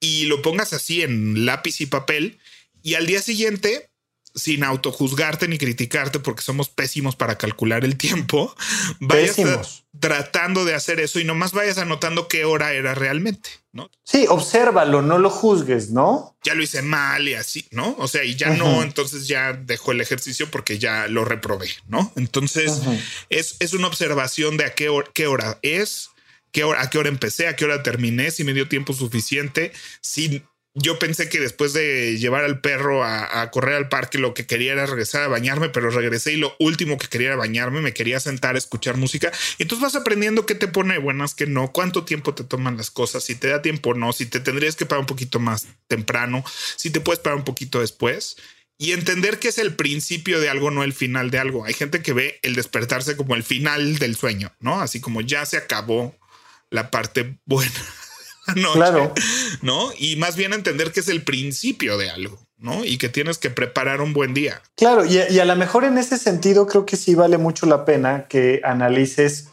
[0.00, 2.38] Y lo pongas así en lápiz y papel
[2.82, 3.90] y al día siguiente
[4.36, 8.54] sin autojuzgarte ni criticarte porque somos pésimos para calcular el tiempo,
[9.00, 9.36] vayas
[9.98, 13.90] tratando de hacer eso y nomás vayas anotando qué hora era realmente, ¿no?
[14.04, 16.36] Sí, obsérvalo, no lo juzgues, ¿no?
[16.44, 17.96] Ya lo hice mal y así, ¿no?
[17.98, 22.12] O sea, y ya no, entonces ya dejó el ejercicio porque ya lo reprobé, ¿no?
[22.16, 22.82] Entonces
[23.30, 26.10] es, es, una observación de a qué, qué hora es,
[26.52, 29.72] qué hora, a qué hora empecé, a qué hora terminé, si me dio tiempo suficiente,
[30.02, 30.42] si
[30.78, 34.72] yo pensé que después de llevar al perro a, correr al parque, lo que quería
[34.72, 38.20] era regresar a bañarme, pero regresé y lo último que quería era bañarme, me quería
[38.20, 39.32] sentar a escuchar música.
[39.56, 42.90] Y entonces vas aprendiendo qué te pone buenas, qué no, cuánto tiempo te toman las
[42.90, 45.66] cosas, si te da tiempo o no, si te tendrías que parar un poquito más
[45.88, 46.44] temprano,
[46.76, 48.36] si te puedes parar un poquito después.
[48.76, 51.64] Y entender que es el principio de algo, no el final de algo.
[51.64, 54.82] Hay gente que ve el despertarse como el final del sueño, ¿no?
[54.82, 56.14] Así como ya se acabó
[56.68, 57.72] la parte buena.
[58.72, 59.12] claro.
[59.62, 59.90] ¿no?
[59.98, 62.84] Y más bien entender que es el principio de algo, ¿no?
[62.84, 64.62] Y que tienes que preparar un buen día.
[64.76, 68.26] Claro, y, a lo mejor en ese sentido creo que sí vale mucho la pena
[68.28, 69.48] que analices,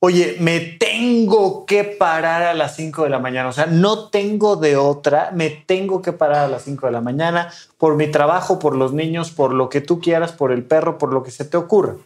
[0.00, 4.56] oye, me tengo que parar a las 5 de la mañana, o sea, no tengo
[4.56, 8.58] de otra, me tengo que parar a las 5 de la mañana por mi trabajo,
[8.58, 11.44] por los niños, por lo que tú quieras, por el perro, por lo que se
[11.44, 11.96] te ocurra.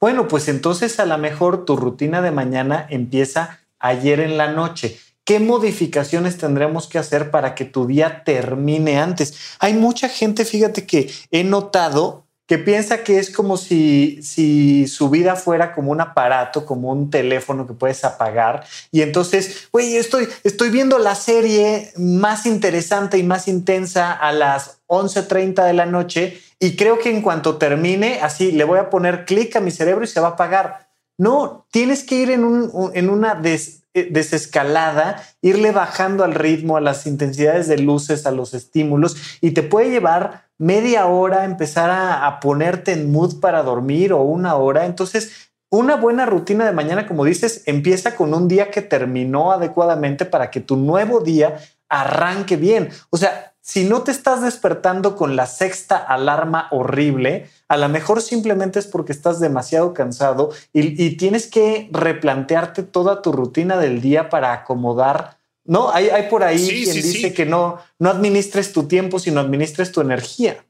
[0.00, 4.98] Bueno, pues entonces a lo mejor tu rutina de mañana empieza ayer en la noche
[5.24, 9.34] ¿Qué modificaciones tendremos que hacer para que tu día termine antes?
[9.60, 15.08] Hay mucha gente, fíjate que he notado que piensa que es como si, si su
[15.08, 18.66] vida fuera como un aparato, como un teléfono que puedes apagar.
[18.90, 24.80] Y entonces, güey, estoy, estoy viendo la serie más interesante y más intensa a las
[24.88, 29.24] 11.30 de la noche y creo que en cuanto termine, así le voy a poner
[29.24, 30.90] clic a mi cerebro y se va a apagar.
[31.16, 36.80] No, tienes que ir en, un, en una eh, desescalada, irle bajando al ritmo, a
[36.80, 42.40] las intensidades de luces, a los estímulos, y te puede llevar media hora empezar a,
[42.40, 44.86] ponerte en mood para dormir o una hora.
[44.86, 50.24] Entonces, una buena rutina de mañana, como dices, empieza con un día que terminó adecuadamente
[50.24, 52.90] para que tu nuevo día arranque bien.
[53.10, 58.20] O sea, si no te estás despertando con la sexta alarma horrible, a lo mejor
[58.20, 64.28] simplemente es porque estás demasiado cansado y, tienes que replantearte toda tu rutina del día
[64.28, 65.38] para acomodar.
[65.64, 69.92] No, hay, hay por ahí quien dice que no, no administres tu tiempo, sino administres
[69.92, 70.64] tu energía.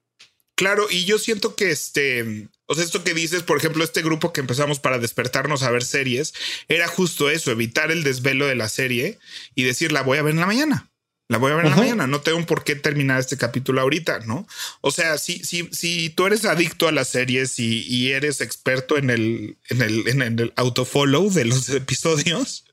[0.54, 4.34] Claro, y yo siento que este, o sea, esto que dices, por ejemplo, este grupo
[4.34, 6.34] que empezamos para despertarnos a ver series,
[6.68, 9.18] era justo eso, evitar el desvelo de la serie
[9.54, 10.91] y decir, la voy a ver en la mañana.
[11.32, 12.06] La voy a ver en la mañana.
[12.06, 14.46] No tengo por qué terminar este capítulo ahorita, ¿no?
[14.82, 19.08] O sea, si, si, si tú eres adicto a las series y, eres experto en
[19.08, 22.66] el, en el, en el autofollow de los episodios,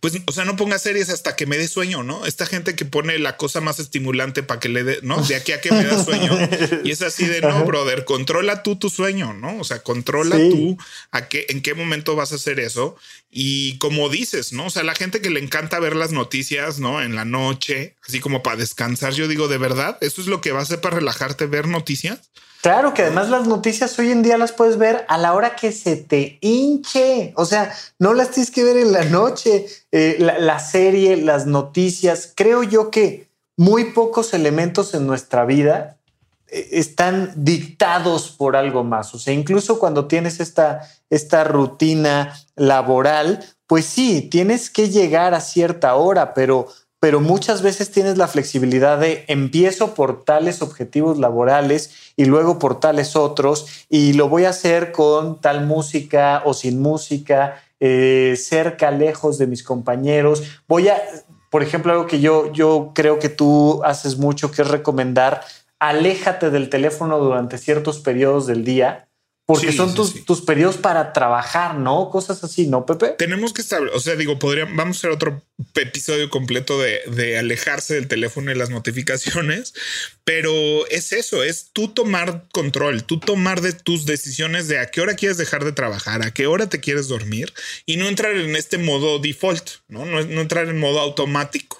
[0.00, 2.26] pues, o sea, no ponga series hasta que me dé sueño, ¿no?
[2.26, 5.20] Esta gente que pone la cosa más estimulante para que le dé, ¿no?
[5.22, 6.30] De aquí a que me da sueño.
[6.84, 9.58] y es así de, no, brother, controla tú tu sueño, ¿no?
[9.58, 10.78] O sea, controla tú
[11.10, 12.96] a qué, en qué momento vas a hacer eso.
[13.30, 14.66] Y como dices, ¿no?
[14.66, 17.00] O sea, la gente que le encanta ver las noticias, ¿no?
[17.00, 19.98] En la noche, así como para descansar, yo digo, ¿de verdad?
[20.00, 22.30] ¿Eso es lo que va a hacer para relajarte, ver noticias?
[22.60, 25.72] Claro que además las noticias hoy en día las puedes ver a la hora que
[25.72, 27.32] se te hinche.
[27.36, 29.66] O sea, no las tienes que ver en la noche.
[29.92, 32.32] Eh, la, serie, las noticias.
[32.34, 35.99] Creo yo que muy pocos elementos en nuestra vida
[36.50, 39.14] están dictados por algo más.
[39.14, 45.40] O sea, incluso cuando tienes esta, esta rutina laboral, pues sí, tienes que llegar a
[45.40, 46.66] cierta hora, pero,
[46.98, 52.80] pero muchas veces tienes la flexibilidad de empiezo por tales objetivos laborales y luego por
[52.80, 58.90] tales otros y lo voy a hacer con tal música o sin música, eh, cerca,
[58.90, 60.42] lejos de mis compañeros.
[60.66, 61.00] Voy a,
[61.50, 65.42] por ejemplo, algo que yo, yo creo que tú haces mucho, que es recomendar,
[65.80, 69.08] aléjate del teléfono durante ciertos periodos del día
[69.52, 72.08] porque son tus, tus, periodos para trabajar, ¿no?
[72.10, 73.14] Cosas así, ¿no, Pepe?
[73.18, 75.42] Tenemos que estar, o sea, digo, podríamos, vamos a hacer otro
[75.74, 79.74] episodio completo de, de, alejarse del teléfono y las notificaciones,
[80.24, 85.00] pero es eso, es tú tomar control, tú tomar de tus decisiones de a qué
[85.00, 87.52] hora quieres dejar de trabajar, a qué hora te quieres dormir
[87.86, 90.04] y no entrar en este modo default, ¿no?
[90.04, 91.79] No, no entrar en modo automático.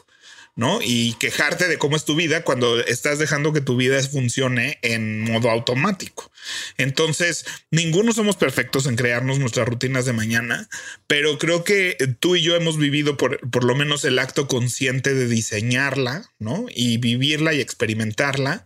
[0.57, 0.81] ¿No?
[0.83, 5.21] Y quejarte de cómo es tu vida cuando estás dejando que tu vida funcione en
[5.21, 6.31] modo automático.
[6.77, 10.69] Entonces, ninguno somos perfectos en crearnos nuestras rutinas de mañana,
[11.07, 15.15] pero creo que tú y yo hemos vivido por, por lo menos el acto consciente
[15.15, 16.67] de diseñarla, ¿no?
[16.75, 18.65] Y vivirla y experimentarla.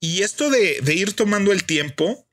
[0.00, 2.25] Y esto de, de ir tomando el tiempo,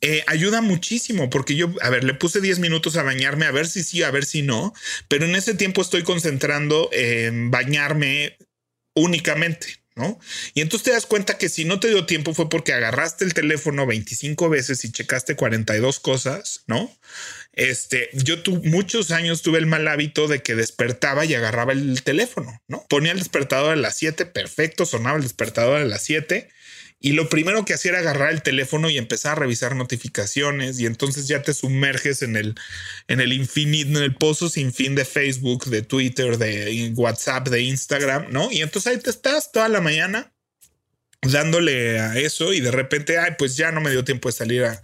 [0.00, 3.66] eh, ayuda muchísimo porque yo, a ver, le puse 10 minutos a bañarme, a ver
[3.66, 4.72] si sí, a ver si no,
[5.08, 8.36] pero en ese tiempo estoy concentrando en bañarme
[8.94, 9.66] únicamente.
[9.96, 10.16] ¿No?
[10.54, 13.34] Y entonces te das cuenta que si no te dio tiempo fue porque agarraste el
[13.34, 16.96] teléfono 25 veces y checaste 42 cosas, ¿no?
[17.52, 22.04] Este, yo tu, muchos años tuve el mal hábito de que despertaba y agarraba el
[22.04, 22.86] teléfono, ¿no?
[22.88, 26.48] Ponía el despertador a las 7, perfecto, sonaba el despertador a las 7
[27.00, 30.86] y lo primero que hacía era agarrar el teléfono y empezar a revisar notificaciones y
[30.86, 32.56] entonces ya te sumerges en el,
[33.06, 37.62] en el infinito, en el pozo sin fin de Facebook, de Twitter, de WhatsApp, de
[37.62, 38.50] Instagram, ¿no?
[38.50, 40.32] Y entonces ahí te estás toda la mañana
[41.22, 44.64] dándole a eso y de repente, ay, pues ya no me dio tiempo de salir
[44.64, 44.82] a,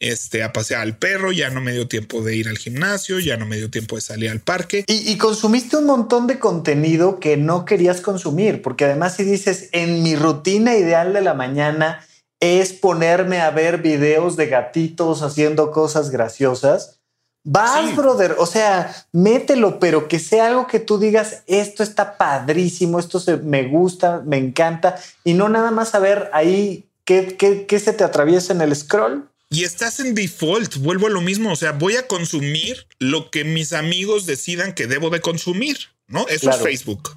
[0.00, 3.36] este, a pasear al perro, ya no me dio tiempo de ir al gimnasio, ya
[3.36, 4.84] no me dio tiempo de salir al parque.
[4.86, 10.02] Y, consumiste un montón de contenido que no querías consumir, porque además si dices, en
[10.02, 12.04] mi rutina ideal de la mañana
[12.40, 16.96] es ponerme a ver videos de gatitos haciendo cosas graciosas,
[17.42, 18.36] Vas, brother.
[18.38, 23.38] O sea, mételo, pero que sea algo que tú digas, esto está padrísimo, esto se,
[23.38, 28.04] me gusta, me encanta, y no nada más saber ahí qué, qué, qué se te
[28.04, 30.76] atraviesa en el scroll y estás en default.
[30.76, 31.52] Vuelvo a lo mismo.
[31.52, 36.26] O sea, voy a consumir lo que mis amigos decidan que debo de consumir, ¿no?
[36.28, 37.16] Eso es Facebook.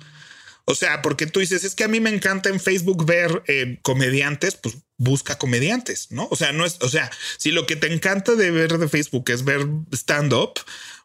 [0.66, 3.80] O sea, porque tú dices, es que a mí me encanta en Facebook ver eh,
[3.82, 6.28] comediantes, pues busca comediantes, ¿no?
[6.32, 9.30] O sea, no es, o sea, si lo que te encanta de ver de Facebook
[9.30, 10.54] es ver stand-up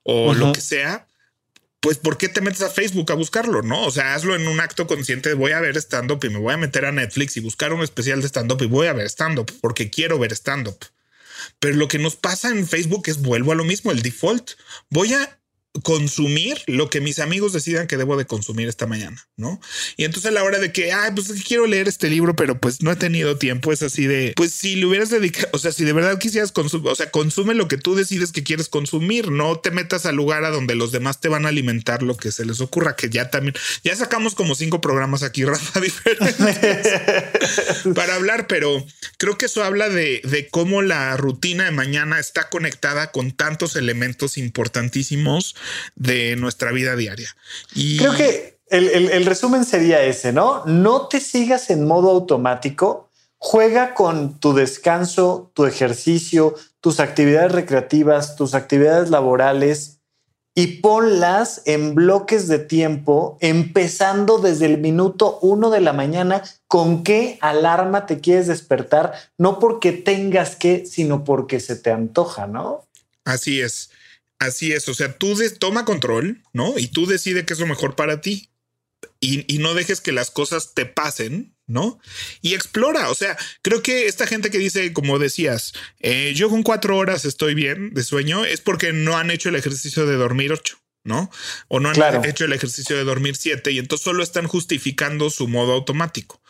[0.05, 1.09] o lo que sea,
[1.81, 3.63] pues ¿por qué te metes a Facebook a buscarlo?
[3.63, 6.39] No, o sea, hazlo en un acto consciente de voy a ver stand-up y me
[6.39, 9.07] voy a meter a Netflix y buscar un especial de stand-up y voy a ver
[9.07, 10.79] stand-up porque quiero ver stand-up.
[11.61, 14.53] Pero lo que nos pasa en Facebook es vuelvo a lo mismo, el default.
[14.91, 15.38] Voy a
[15.83, 19.61] consumir lo que mis amigos decidan que debo de consumir esta mañana, ¿no?
[19.97, 22.83] Y entonces a la hora de que, ay, pues quiero leer este libro, pero pues
[22.83, 25.85] no he tenido tiempo, es así de, pues si le hubieras dedicado, o sea, si
[25.85, 29.59] de verdad quisieras consumir, o sea, consume lo que tú decides que quieres consumir, no
[29.59, 32.45] te metas al lugar a donde los demás te van a alimentar lo que se
[32.45, 36.37] les ocurra, que ya también, ya sacamos como cinco programas aquí, Rafa, diferentes
[37.95, 38.85] para hablar, pero
[39.19, 43.77] creo que eso habla de, de cómo la rutina de mañana está conectada con tantos
[43.77, 45.55] elementos importantísimos
[45.95, 47.35] de nuestra vida diaria.
[47.75, 50.65] Y creo que el, resumen sería ese, ¿no?
[50.67, 58.37] No te sigas en modo automático, juega con tu descanso, tu ejercicio, tus actividades recreativas,
[58.37, 59.99] tus actividades laborales
[60.55, 67.05] y ponlas en bloques de tiempo, empezando desde el minuto uno de la mañana, con
[67.05, 72.85] qué alarma te quieres despertar, no porque tengas que, sino porque se te antoja, ¿no?
[73.25, 73.91] Así es.
[74.39, 76.79] Así es, o sea, tú toma control, ¿no?
[76.79, 78.51] Y tú decides qué es lo mejor para ti.
[79.21, 81.99] Y, no dejes que las cosas te pasen, ¿no?
[82.41, 86.63] Y explora, o sea, creo que esta gente que dice, como decías, eh, yo con
[86.63, 90.53] cuatro horas estoy bien de sueño, es porque no han hecho el ejercicio de dormir
[90.53, 90.79] ocho.
[91.05, 91.31] ¿no?
[91.69, 95.49] O no han hecho el ejercicio de dormir siete y entonces solo están justificando su
[95.49, 96.41] modo automático.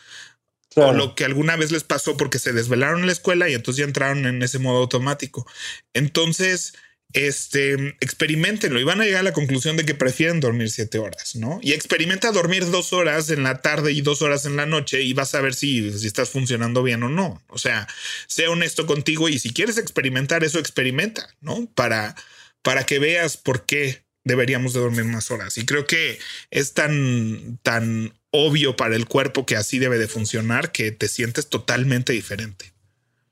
[0.75, 3.79] O lo que alguna vez les pasó porque se desvelaron en la escuela y entonces
[3.79, 5.47] ya entraron en ese modo automático.
[5.93, 6.75] Entonces,
[7.13, 11.37] este, experimentenlo y van a llegar a la conclusión de que prefieren dormir siete horas,
[11.37, 11.59] ¿no?
[11.63, 15.15] Y experimenta dormir dos horas en la tarde y dos horas en la noche y
[15.15, 17.43] vas a ver si, si estás funcionando bien o no.
[17.49, 17.89] O sea,
[18.27, 21.67] sea honesto contigo y si quieres experimentar eso, experimenta, ¿no?
[21.75, 22.15] Para,
[22.63, 25.57] para que veas por qué deberíamos de dormir más horas.
[25.57, 26.19] Y creo que
[26.51, 31.49] es tan, tan obvio para el cuerpo que así debe de funcionar que te sientes
[31.49, 32.73] totalmente diferente.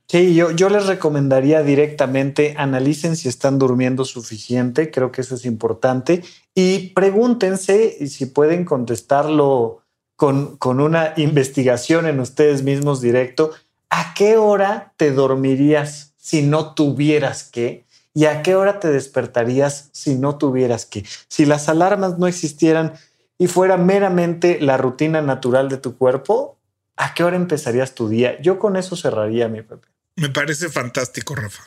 [0.08, 5.44] Sí, yo, yo les recomendaría directamente analicen si están durmiendo suficiente, creo que eso es
[5.44, 6.22] importante,
[6.54, 9.82] y pregúntense si pueden contestarlo
[10.14, 13.50] con, con una investigación en ustedes mismos directo,
[13.90, 17.84] ¿a qué hora te dormirías si no tuvieras que?
[18.14, 21.04] ¿Y a qué hora te despertarías si no tuvieras que?
[21.28, 22.94] Si las alarmas no existieran
[23.38, 26.56] y fuera meramente la rutina natural de tu cuerpo,
[26.96, 28.40] ¿a qué hora empezarías tu día?
[28.40, 29.95] Yo con eso cerraría mi Pepe.
[30.16, 31.62] Me parece fantástico, Rafa.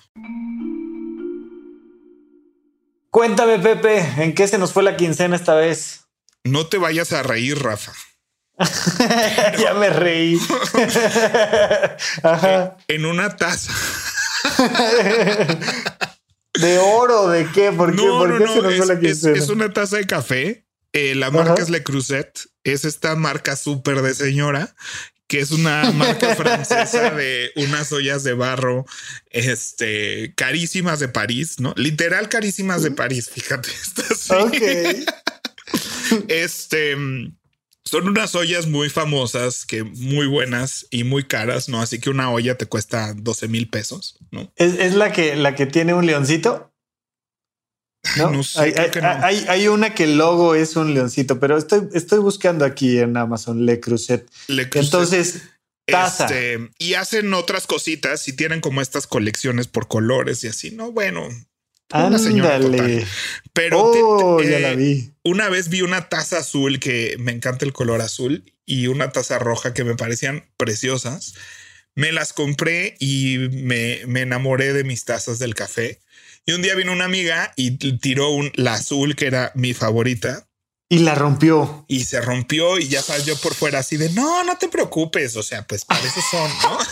[3.12, 6.05] Cuéntame, Pepe, ¿en qué se nos fue la quincena esta vez?
[6.43, 7.93] No te vayas a reír, Rafa.
[9.59, 10.39] ya me reí.
[12.88, 13.71] En una taza.
[16.59, 17.29] ¿De oro?
[17.29, 17.71] ¿De qué?
[17.71, 19.38] ¿Por qué, ¿Por qué se nos fue la quincena?
[19.38, 20.65] Es, una taza de café.
[20.91, 22.39] Eh, la marca es Le Creuset.
[22.63, 24.75] Es esta marca súper de señora
[25.30, 28.86] que es una marca francesa de unas ollas de barro,
[29.30, 31.74] este, carísimas de París, ¿no?
[31.78, 33.70] Literal carísimas de París, fíjate.
[36.28, 36.96] Este,
[37.86, 41.80] son unas ollas muy famosas, que muy buenas y muy caras, ¿no?
[41.80, 44.52] Así que una olla te cuesta 12 mil pesos, ¿no?
[44.56, 46.68] ¿Es, la, que, la que tiene un leoncito?
[48.17, 52.97] No, hay, hay, una que el logo es un leoncito, pero estoy, estoy buscando aquí
[52.97, 54.27] en Amazon Le Creuset.
[54.47, 55.41] Entonces,
[55.85, 56.25] taza.
[56.25, 60.91] Este, y hacen otras cositas y tienen como estas colecciones por colores y así, ¿no?
[60.91, 61.27] Bueno,
[61.93, 62.59] una señora
[63.53, 65.12] Pero oh, ya la vi.
[65.23, 69.39] Una vez vi una taza azul que me encanta el color azul y una taza
[69.39, 71.33] roja que me parecían preciosas.
[71.95, 75.99] Me las compré y me, me enamoré de mis tazas del café.
[76.45, 80.47] Y un día vino una amiga y tiró un, la azul, que era mi favorita.
[80.89, 81.86] Y la rompió.
[81.88, 85.36] Y se rompió y ya salió por fuera así de, no, no te preocupes.
[85.36, 86.80] O sea, pues para eso son, ¿no?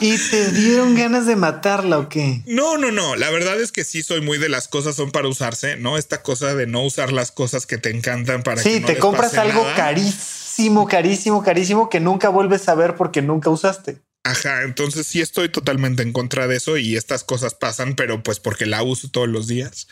[0.00, 2.42] ¿Y te dieron ganas de matarla o qué?
[2.46, 3.16] No, no, no.
[3.16, 5.98] La verdad es que sí soy muy de las cosas son para usarse, ¿no?
[5.98, 9.34] Esta cosa de no usar las cosas que te encantan para sí, que te compras
[9.34, 14.02] algo carísimo, carísimo, carísimo que nunca vuelves a ver porque nunca usaste.
[14.26, 18.40] Ajá, entonces sí estoy totalmente en contra de eso y estas cosas pasan, pero pues
[18.40, 19.86] porque la uso todos los días.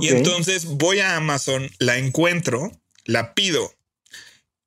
[0.00, 2.70] Y entonces voy a Amazon, la encuentro,
[3.04, 3.74] la pido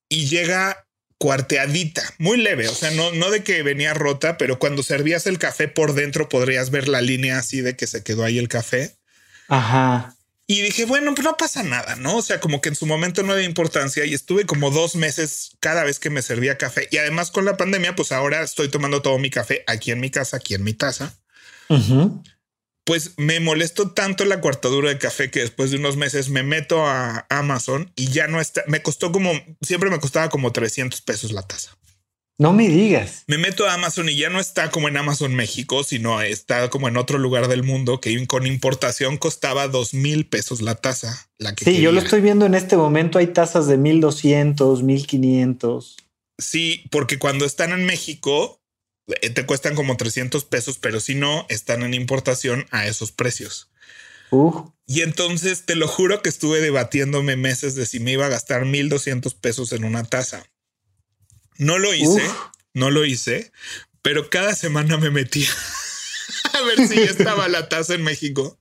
[0.09, 0.85] y llega
[1.17, 5.39] cuarteadita, muy leve, o sea, no, no de que venía rota, pero cuando servías el
[5.39, 8.97] café por dentro podrías ver la línea así de que se quedó ahí el café.
[9.47, 10.14] Ajá.
[10.47, 12.17] Y dije, bueno, pues no pasa nada, ¿no?
[12.17, 15.57] O sea, como que en su momento no había importancia y estuve como dos meses
[15.59, 16.87] cada vez que me servía café.
[16.91, 20.11] Y además con la pandemia, pues ahora estoy tomando todo mi café aquí en mi
[20.11, 21.17] casa, aquí en mi taza.
[22.83, 26.85] Pues me molestó tanto la cuartadura de café que después de unos meses me meto
[26.85, 29.31] a Amazon y ya no está, me costó como,
[29.61, 31.75] siempre me costaba como 300 pesos la taza.
[32.37, 33.23] No me digas.
[33.27, 36.89] Me meto a Amazon y ya no está como en Amazon México, sino está como
[36.89, 41.29] en otro lugar del mundo que con importación costaba dos mil pesos la taza.
[41.37, 43.19] La que sí, yo lo estoy viendo en este momento.
[43.19, 45.97] Hay tazas de mil doscientos, mil quinientos.
[46.37, 48.59] Sí, porque cuando están en México
[49.07, 53.69] eh, te cuestan como 300 pesos, pero si no están en importación a esos precios.
[54.85, 58.65] Y entonces te lo juro que estuve debatiéndome meses de si me iba a gastar
[58.65, 60.45] 1200 pesos en una taza.
[61.57, 62.23] No lo hice,
[62.73, 63.51] no lo hice,
[64.01, 65.49] pero cada semana me metía
[66.53, 68.57] a ver si ya estaba la taza en México.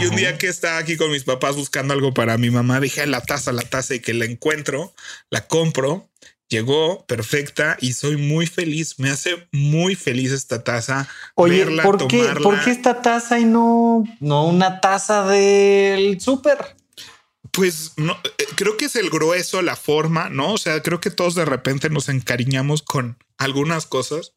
[0.00, 3.06] Y un día que estaba aquí con mis papás buscando algo para mi mamá, dije
[3.06, 4.94] la taza, la taza y que la encuentro,
[5.30, 6.08] la compro.
[6.48, 8.98] Llegó perfecta y soy muy feliz.
[8.98, 11.08] Me hace muy feliz esta taza.
[11.36, 16.58] Oye, ¿por, qué, ¿por qué esta taza y no, no una taza del súper?
[17.52, 20.52] Pues no, eh, creo que es el grueso, la forma, ¿no?
[20.52, 24.34] O sea, creo que todos de repente nos encariñamos con algunas cosas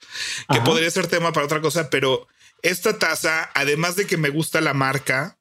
[0.50, 2.28] que podría ser tema para otra cosa, pero
[2.62, 5.38] esta taza, además de que me gusta la marca,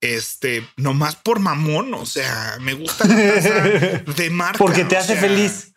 [0.00, 3.60] este, nomás por mamón, o sea, me gusta la taza
[4.16, 4.58] de marca.
[4.58, 5.73] Porque te hace feliz.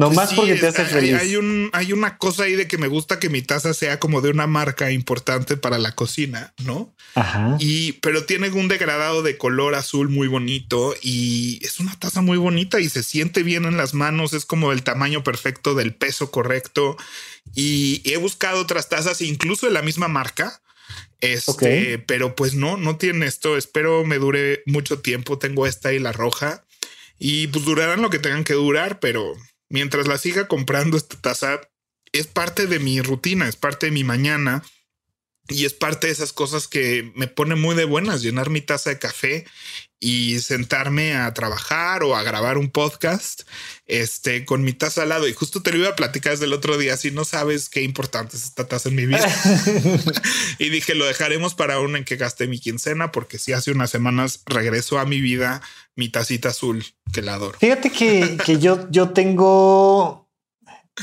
[0.00, 1.14] No pues más porque te hace feliz.
[1.20, 4.22] Hay, un, hay una cosa ahí de que me gusta que mi taza sea como
[4.22, 6.94] de una marca importante para la cocina, ¿no?
[7.14, 7.58] Ajá.
[7.60, 12.38] Y, pero tiene un degradado de color azul muy bonito y es una taza muy
[12.38, 14.32] bonita y se siente bien en las manos.
[14.32, 16.96] Es como del tamaño perfecto, del peso correcto.
[17.54, 20.62] Y he buscado otras tazas, incluso de la misma marca.
[21.20, 23.58] Este, pero pues no, no tiene esto.
[23.58, 25.38] Espero me dure mucho tiempo.
[25.38, 26.64] Tengo esta y la roja
[27.18, 29.34] y pues durarán lo que tengan que durar, pero
[29.70, 31.60] mientras la siga comprando esta taza,
[32.12, 34.62] es parte de mi rutina, es parte de mi mañana.
[35.50, 38.90] Y es parte de esas cosas que me pone muy de buenas, llenar mi taza
[38.90, 39.44] de café
[39.98, 43.42] y sentarme a trabajar o a grabar un podcast
[43.86, 45.28] este, con mi taza al lado.
[45.28, 47.82] Y justo te lo iba a platicar desde el otro día, si no sabes qué
[47.82, 49.28] importante es esta taza en mi vida.
[50.58, 53.90] y dije, lo dejaremos para uno en que gasté mi quincena, porque si hace unas
[53.90, 55.60] semanas regresó a mi vida
[55.96, 57.58] mi tacita azul, que la adoro.
[57.58, 60.30] Fíjate que, que yo, yo tengo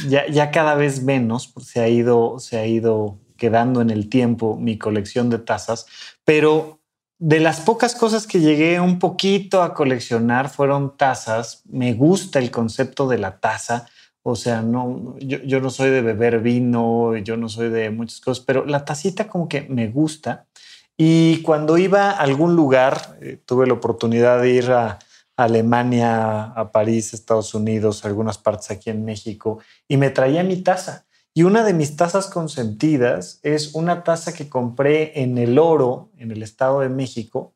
[0.08, 4.58] ya, ya cada vez menos, se ha ido, se ha ido quedando en el tiempo
[4.58, 5.86] mi colección de tazas,
[6.26, 6.78] pero
[7.20, 11.64] de las pocas cosas que llegué un poquito a coleccionar fueron tazas.
[11.66, 13.88] Me gusta el concepto de la taza.
[14.22, 18.44] O sea, no, yo, no soy de beber vino, yo no soy de muchas cosas,
[18.44, 20.46] pero la tacita como que me gusta.
[20.98, 25.00] Y cuando iba a algún lugar, eh, tuve la oportunidad de ir a
[25.38, 31.07] Alemania, a París, Estados Unidos, algunas partes aquí en México, y me traía mi taza.
[31.38, 36.32] Y una de mis tazas consentidas es una taza que compré en el Oro, en
[36.32, 37.54] el Estado de México.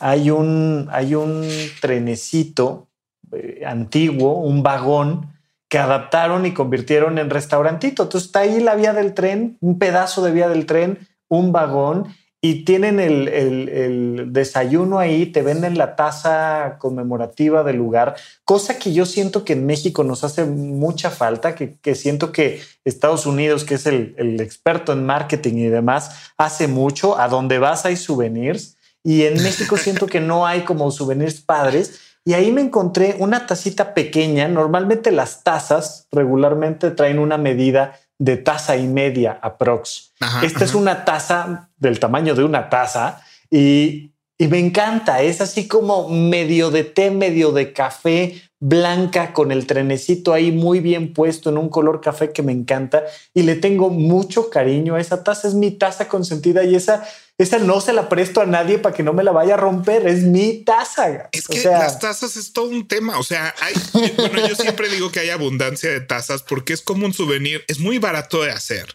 [0.00, 1.48] Hay un, hay un
[1.80, 2.90] trenecito
[3.32, 5.30] eh, antiguo, un vagón
[5.70, 8.02] que adaptaron y convirtieron en restaurantito.
[8.02, 12.14] Entonces está ahí la vía del tren, un pedazo de vía del tren, un vagón
[12.44, 19.06] y tienen el, desayuno ahí, te venden la taza conmemorativa del lugar, cosa que yo
[19.06, 23.86] siento que en México nos hace mucha falta, que, siento que Estados Unidos, que es
[23.86, 29.22] el, el, experto en marketing y demás, hace mucho, a donde vas hay souvenirs, y
[29.22, 32.00] en México siento que no hay como souvenirs padres.
[32.24, 34.46] Y ahí me encontré una tacita pequeña.
[34.46, 40.12] Normalmente las tazas regularmente traen una medida de taza y media aprox.
[40.42, 45.20] Esta es una taza del tamaño de una taza y, y me encanta.
[45.22, 50.78] Es así como medio de té, medio de café, blanca con el trenecito ahí muy
[50.80, 53.02] bien puesto en un color café que me encanta
[53.34, 55.48] y le tengo mucho cariño a esa taza.
[55.48, 57.04] Es mi taza consentida y esa
[57.38, 60.06] esa no se la presto a nadie para que no me la vaya a romper.
[60.06, 61.28] Es mi taza.
[61.32, 63.18] Es que las tazas es todo un tema.
[63.18, 63.74] O sea, hay,
[64.16, 67.64] bueno, yo siempre digo que hay abundancia de tazas porque es como un souvenir.
[67.68, 68.94] Es muy barato de hacer.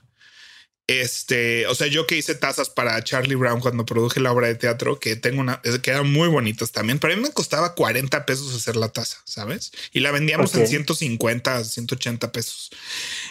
[0.87, 4.55] Este, o sea, yo que hice tazas para Charlie Brown cuando produje la obra de
[4.55, 8.25] teatro, que tengo una, que eran muy bonitas también, pero a mí me costaba 40
[8.25, 9.73] pesos hacer la taza, ¿sabes?
[9.91, 12.71] Y la vendíamos en 150, 180 pesos.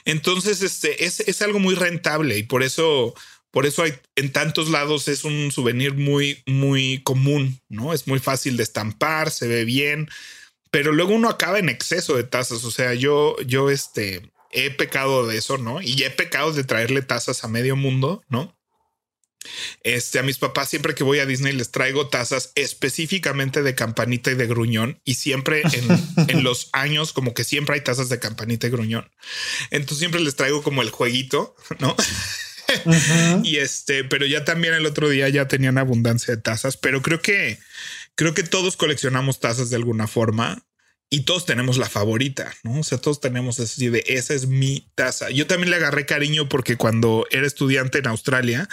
[0.05, 3.15] Entonces, este es, es algo muy rentable y por eso,
[3.51, 7.95] por eso hay en tantos lados es un souvenir muy, muy común, ¿no?
[7.95, 10.11] Es muy fácil de estampar, se ve bien,
[10.71, 12.65] pero luego uno acaba en exceso de tazas.
[12.65, 15.81] O sea, yo, yo, este, he pecado de eso, ¿no?
[15.81, 18.57] Y he pecado de traerle tazas a medio mundo, ¿no?
[19.85, 24.33] Este, a mis papás siempre que voy a Disney les traigo tazas específicamente de campanita
[24.33, 28.19] y de gruñón y siempre en, en, los años como que siempre hay tazas de
[28.19, 29.09] campanita y gruñón.
[29.71, 31.95] Entonces siempre les traigo como el jueguito, ¿no?
[33.45, 37.21] y este, pero ya también el otro día ya tenían abundancia de tazas, pero creo
[37.21, 37.59] que
[38.17, 40.67] creo que todos coleccionamos tazas de alguna forma
[41.09, 42.81] y todos tenemos la favorita, ¿no?
[42.81, 45.31] O sea, todos tenemos así de esa es mi taza.
[45.31, 48.69] Yo también le agarré cariño porque cuando era estudiante en Australia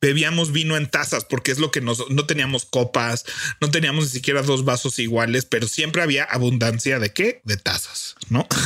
[0.00, 3.24] bebíamos vino en tazas porque es lo que nos no teníamos copas,
[3.60, 7.40] no teníamos ni siquiera dos vasos iguales, pero siempre había abundancia de qué?
[7.44, 8.46] De tazas, ¿no?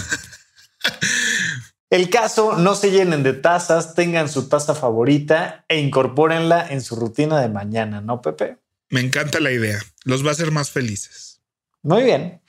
[1.91, 6.97] El caso, no se llenen de tazas, tengan su taza favorita e incorpórenla en su
[6.97, 8.57] rutina de mañana, ¿no, Pepe?
[8.89, 9.79] Me encanta la idea.
[10.05, 11.43] Los va a hacer más felices.
[11.83, 12.41] Muy bien.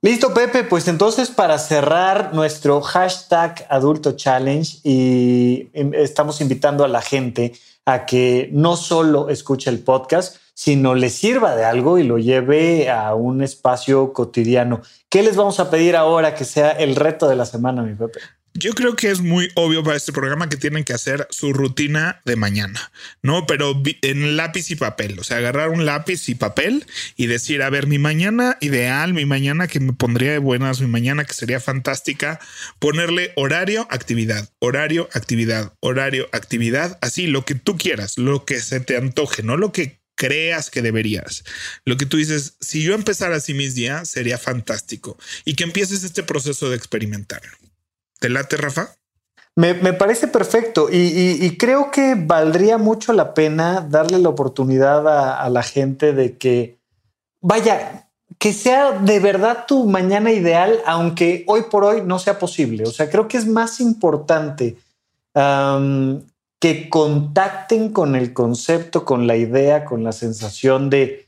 [0.00, 0.62] Listo, Pepe.
[0.62, 7.52] Pues entonces, para cerrar nuestro hashtag Adulto Challenge, y em, estamos invitando a la gente
[7.84, 12.90] a que no solo escuche el podcast, sino le sirva de algo y lo lleve
[12.90, 14.82] a un espacio cotidiano.
[15.08, 18.20] ¿Qué les vamos a pedir ahora que sea el reto de la semana, mi Pepe?
[18.58, 22.20] Yo creo que es muy obvio para este programa que tienen que hacer su rutina
[22.24, 22.90] de mañana,
[23.22, 23.46] ¿no?
[23.46, 26.84] Pero en lápiz y papel, o sea, agarrar un lápiz y papel
[27.14, 30.88] y decir, a ver, mi mañana ideal, mi mañana que me pondría de buenas, mi
[30.88, 32.40] mañana que sería fantástica,
[32.80, 38.80] ponerle horario, actividad, horario, actividad, horario, actividad, así lo que tú quieras, lo que se
[38.80, 41.44] te antoje, no lo que creas que deberías.
[41.84, 45.16] Lo que tú dices, si yo empezara así mis días, sería fantástico.
[45.44, 47.67] Y que empieces este proceso de experimentarlo.
[48.18, 48.98] ¿Te late, Rafa?
[49.58, 55.08] Me, parece perfecto y, creo que valdría mucho la pena darle la oportunidad
[55.40, 56.78] a, la gente de que,
[57.40, 58.08] vaya,
[58.38, 62.84] que sea de verdad tu mañana ideal, aunque hoy por hoy no sea posible.
[62.84, 64.76] O sea, creo que es más importante
[65.34, 71.26] que contacten con el concepto, con la idea, con la sensación de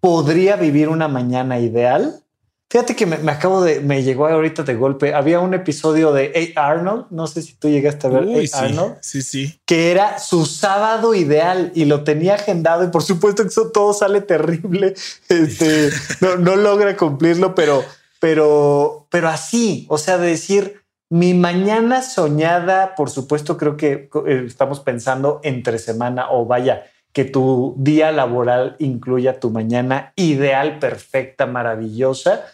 [0.00, 2.22] podría vivir una mañana ideal
[2.70, 5.12] Fíjate que me, acabo de, me llegó ahorita de golpe.
[5.12, 6.68] Había un episodio de A.
[6.68, 8.58] Arnold, no sé si tú llegaste a ver A.
[8.58, 8.98] Arnold.
[9.00, 9.60] Sí, sí.
[9.66, 12.84] Que era su sábado ideal y lo tenía agendado.
[12.84, 14.94] Y por supuesto que eso todo sale terrible.
[15.28, 15.90] Este
[16.20, 17.84] no, no logra cumplirlo, pero,
[18.20, 24.44] pero, pero así, o sea, de decir mi mañana soñada, por supuesto, creo que eh,
[24.46, 31.46] estamos pensando entre semana o vaya que tu día laboral incluya tu mañana ideal, perfecta,
[31.46, 32.44] maravillosa.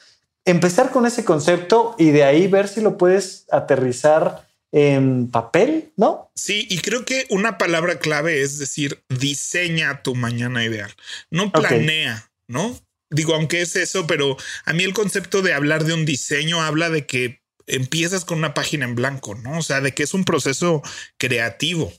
[0.46, 6.30] Empezar con ese concepto y de ahí ver si lo puedes aterrizar en papel, ¿no?
[6.34, 10.94] Sí, y creo que una palabra clave es decir, diseña tu mañana ideal,
[11.30, 12.78] no planea, ¿no?
[13.10, 16.88] Digo, aunque es eso, pero a mí el concepto de hablar de un diseño habla
[16.90, 19.58] de que empiezas con una página en blanco, ¿no?
[19.58, 20.82] O sea, de que es un proceso
[21.18, 21.92] creativo.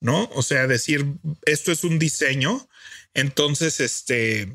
[0.00, 0.30] ¿no?
[0.34, 1.06] O sea, decir,
[1.44, 2.68] esto es un diseño,
[3.14, 4.48] entonces, este,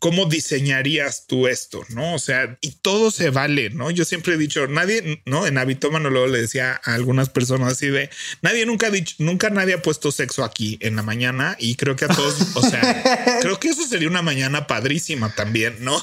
[0.00, 1.84] ¿cómo diseñarías tú esto?
[1.90, 2.14] ¿No?
[2.14, 3.90] O sea, y todo se vale, ¿no?
[3.90, 5.46] Yo siempre he dicho, nadie, ¿no?
[5.46, 8.10] En Habitómano luego le decía a algunas personas así de,
[8.42, 11.96] nadie nunca ha dicho, nunca nadie ha puesto sexo aquí en la mañana y creo
[11.96, 16.02] que a todos, o sea, creo que eso sería una mañana padrísima también, ¿no?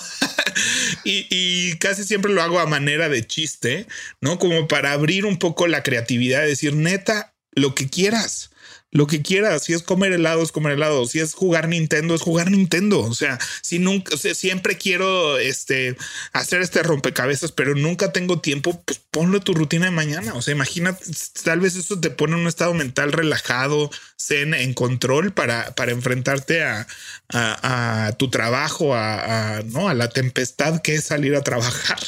[1.03, 3.87] y, y, casi siempre lo hago a manera de chiste,
[4.21, 4.37] ¿no?
[4.37, 8.51] Como para abrir un poco la creatividad, decir, neta, lo que quieras
[8.91, 9.63] lo que quieras.
[9.63, 11.05] Si es comer helado, es comer helado.
[11.05, 13.01] Si es jugar Nintendo, es jugar Nintendo.
[13.01, 15.97] O sea, si nunca, siempre quiero este,
[16.33, 20.33] hacer este rompecabezas, pero nunca tengo tiempo, pues ponlo tu rutina de mañana.
[20.33, 20.97] O sea, imagina,
[21.43, 25.91] tal vez eso te pone en un estado mental relajado, zen, en control para, para
[25.91, 26.87] enfrentarte a,
[27.29, 29.89] a, tu trabajo, a, ¿no?
[29.89, 31.99] a la tempestad que es salir a trabajar.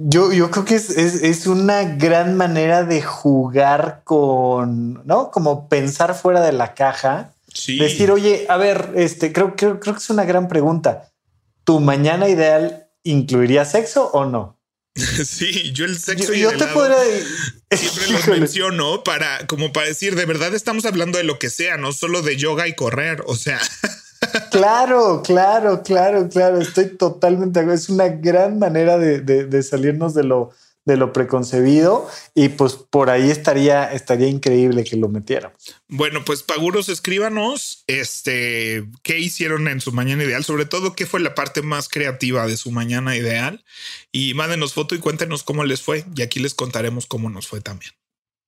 [0.00, 5.32] Yo, yo creo que es, es, una gran manera de jugar con, ¿no?
[5.32, 7.34] Como pensar fuera de la caja.
[7.66, 11.10] Decir, oye, a ver, este, creo, creo, creo que es una gran pregunta.
[11.64, 14.56] ¿Tu mañana ideal incluiría sexo o no?
[15.24, 16.98] Sí, yo el sexo yo, te podría...
[17.70, 21.76] siempre lo menciono para como para decir de verdad estamos hablando de lo que sea,
[21.76, 23.22] no solo de yoga y correr.
[23.26, 23.60] O sea,
[24.50, 26.60] Claro, claro, claro, claro.
[26.60, 27.60] Estoy totalmente.
[27.72, 30.50] Es una gran manera de, salirnos de lo,
[30.84, 35.76] de lo preconcebido y pues por ahí estaría, estaría increíble que lo metiéramos.
[35.88, 41.20] Bueno, pues Paguros, escríbanos este, qué hicieron en su mañana ideal, sobre todo qué fue
[41.20, 43.64] la parte más creativa de su mañana ideal
[44.12, 47.60] y mándenos foto y cuéntenos cómo les fue y aquí les contaremos cómo nos fue
[47.60, 47.92] también.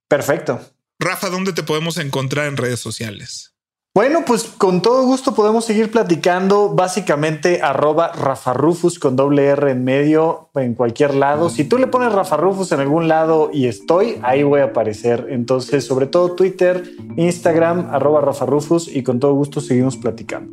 [0.08, 0.60] Perfecto.
[0.98, 3.49] Rafa, ¿dónde te podemos encontrar en redes sociales?
[3.92, 6.68] Bueno, pues con todo gusto podemos seguir platicando.
[6.68, 11.50] Básicamente, arroba Rafa Rufus con doble R en medio en cualquier lado.
[11.50, 15.26] Si tú le pones Rafa Rufus en algún lado y estoy, ahí voy a aparecer.
[15.30, 16.84] Entonces, sobre todo Twitter,
[17.16, 20.52] Instagram, arroba Rafa Rufus y con todo gusto seguimos platicando.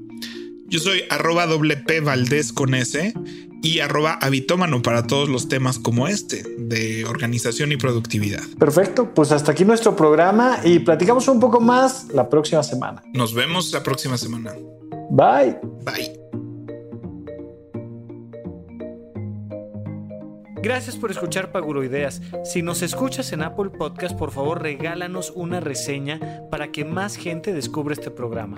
[0.66, 3.14] Yo soy arroba doble P Valdés con S
[3.62, 8.44] y arroba habitómano para todos los temas como este de organización y productividad.
[8.60, 13.04] Perfecto, pues hasta aquí nuestro programa y platicamos un poco más la próxima semana.
[13.14, 14.54] Nos vemos la próxima semana.
[15.10, 15.58] Bye.
[15.84, 16.28] Bye.
[20.62, 22.22] Gracias por escuchar Paguro Ideas.
[22.44, 27.54] Si nos escuchas en Apple Podcast, por favor regálanos una reseña para que más gente
[27.54, 28.58] descubra este programa.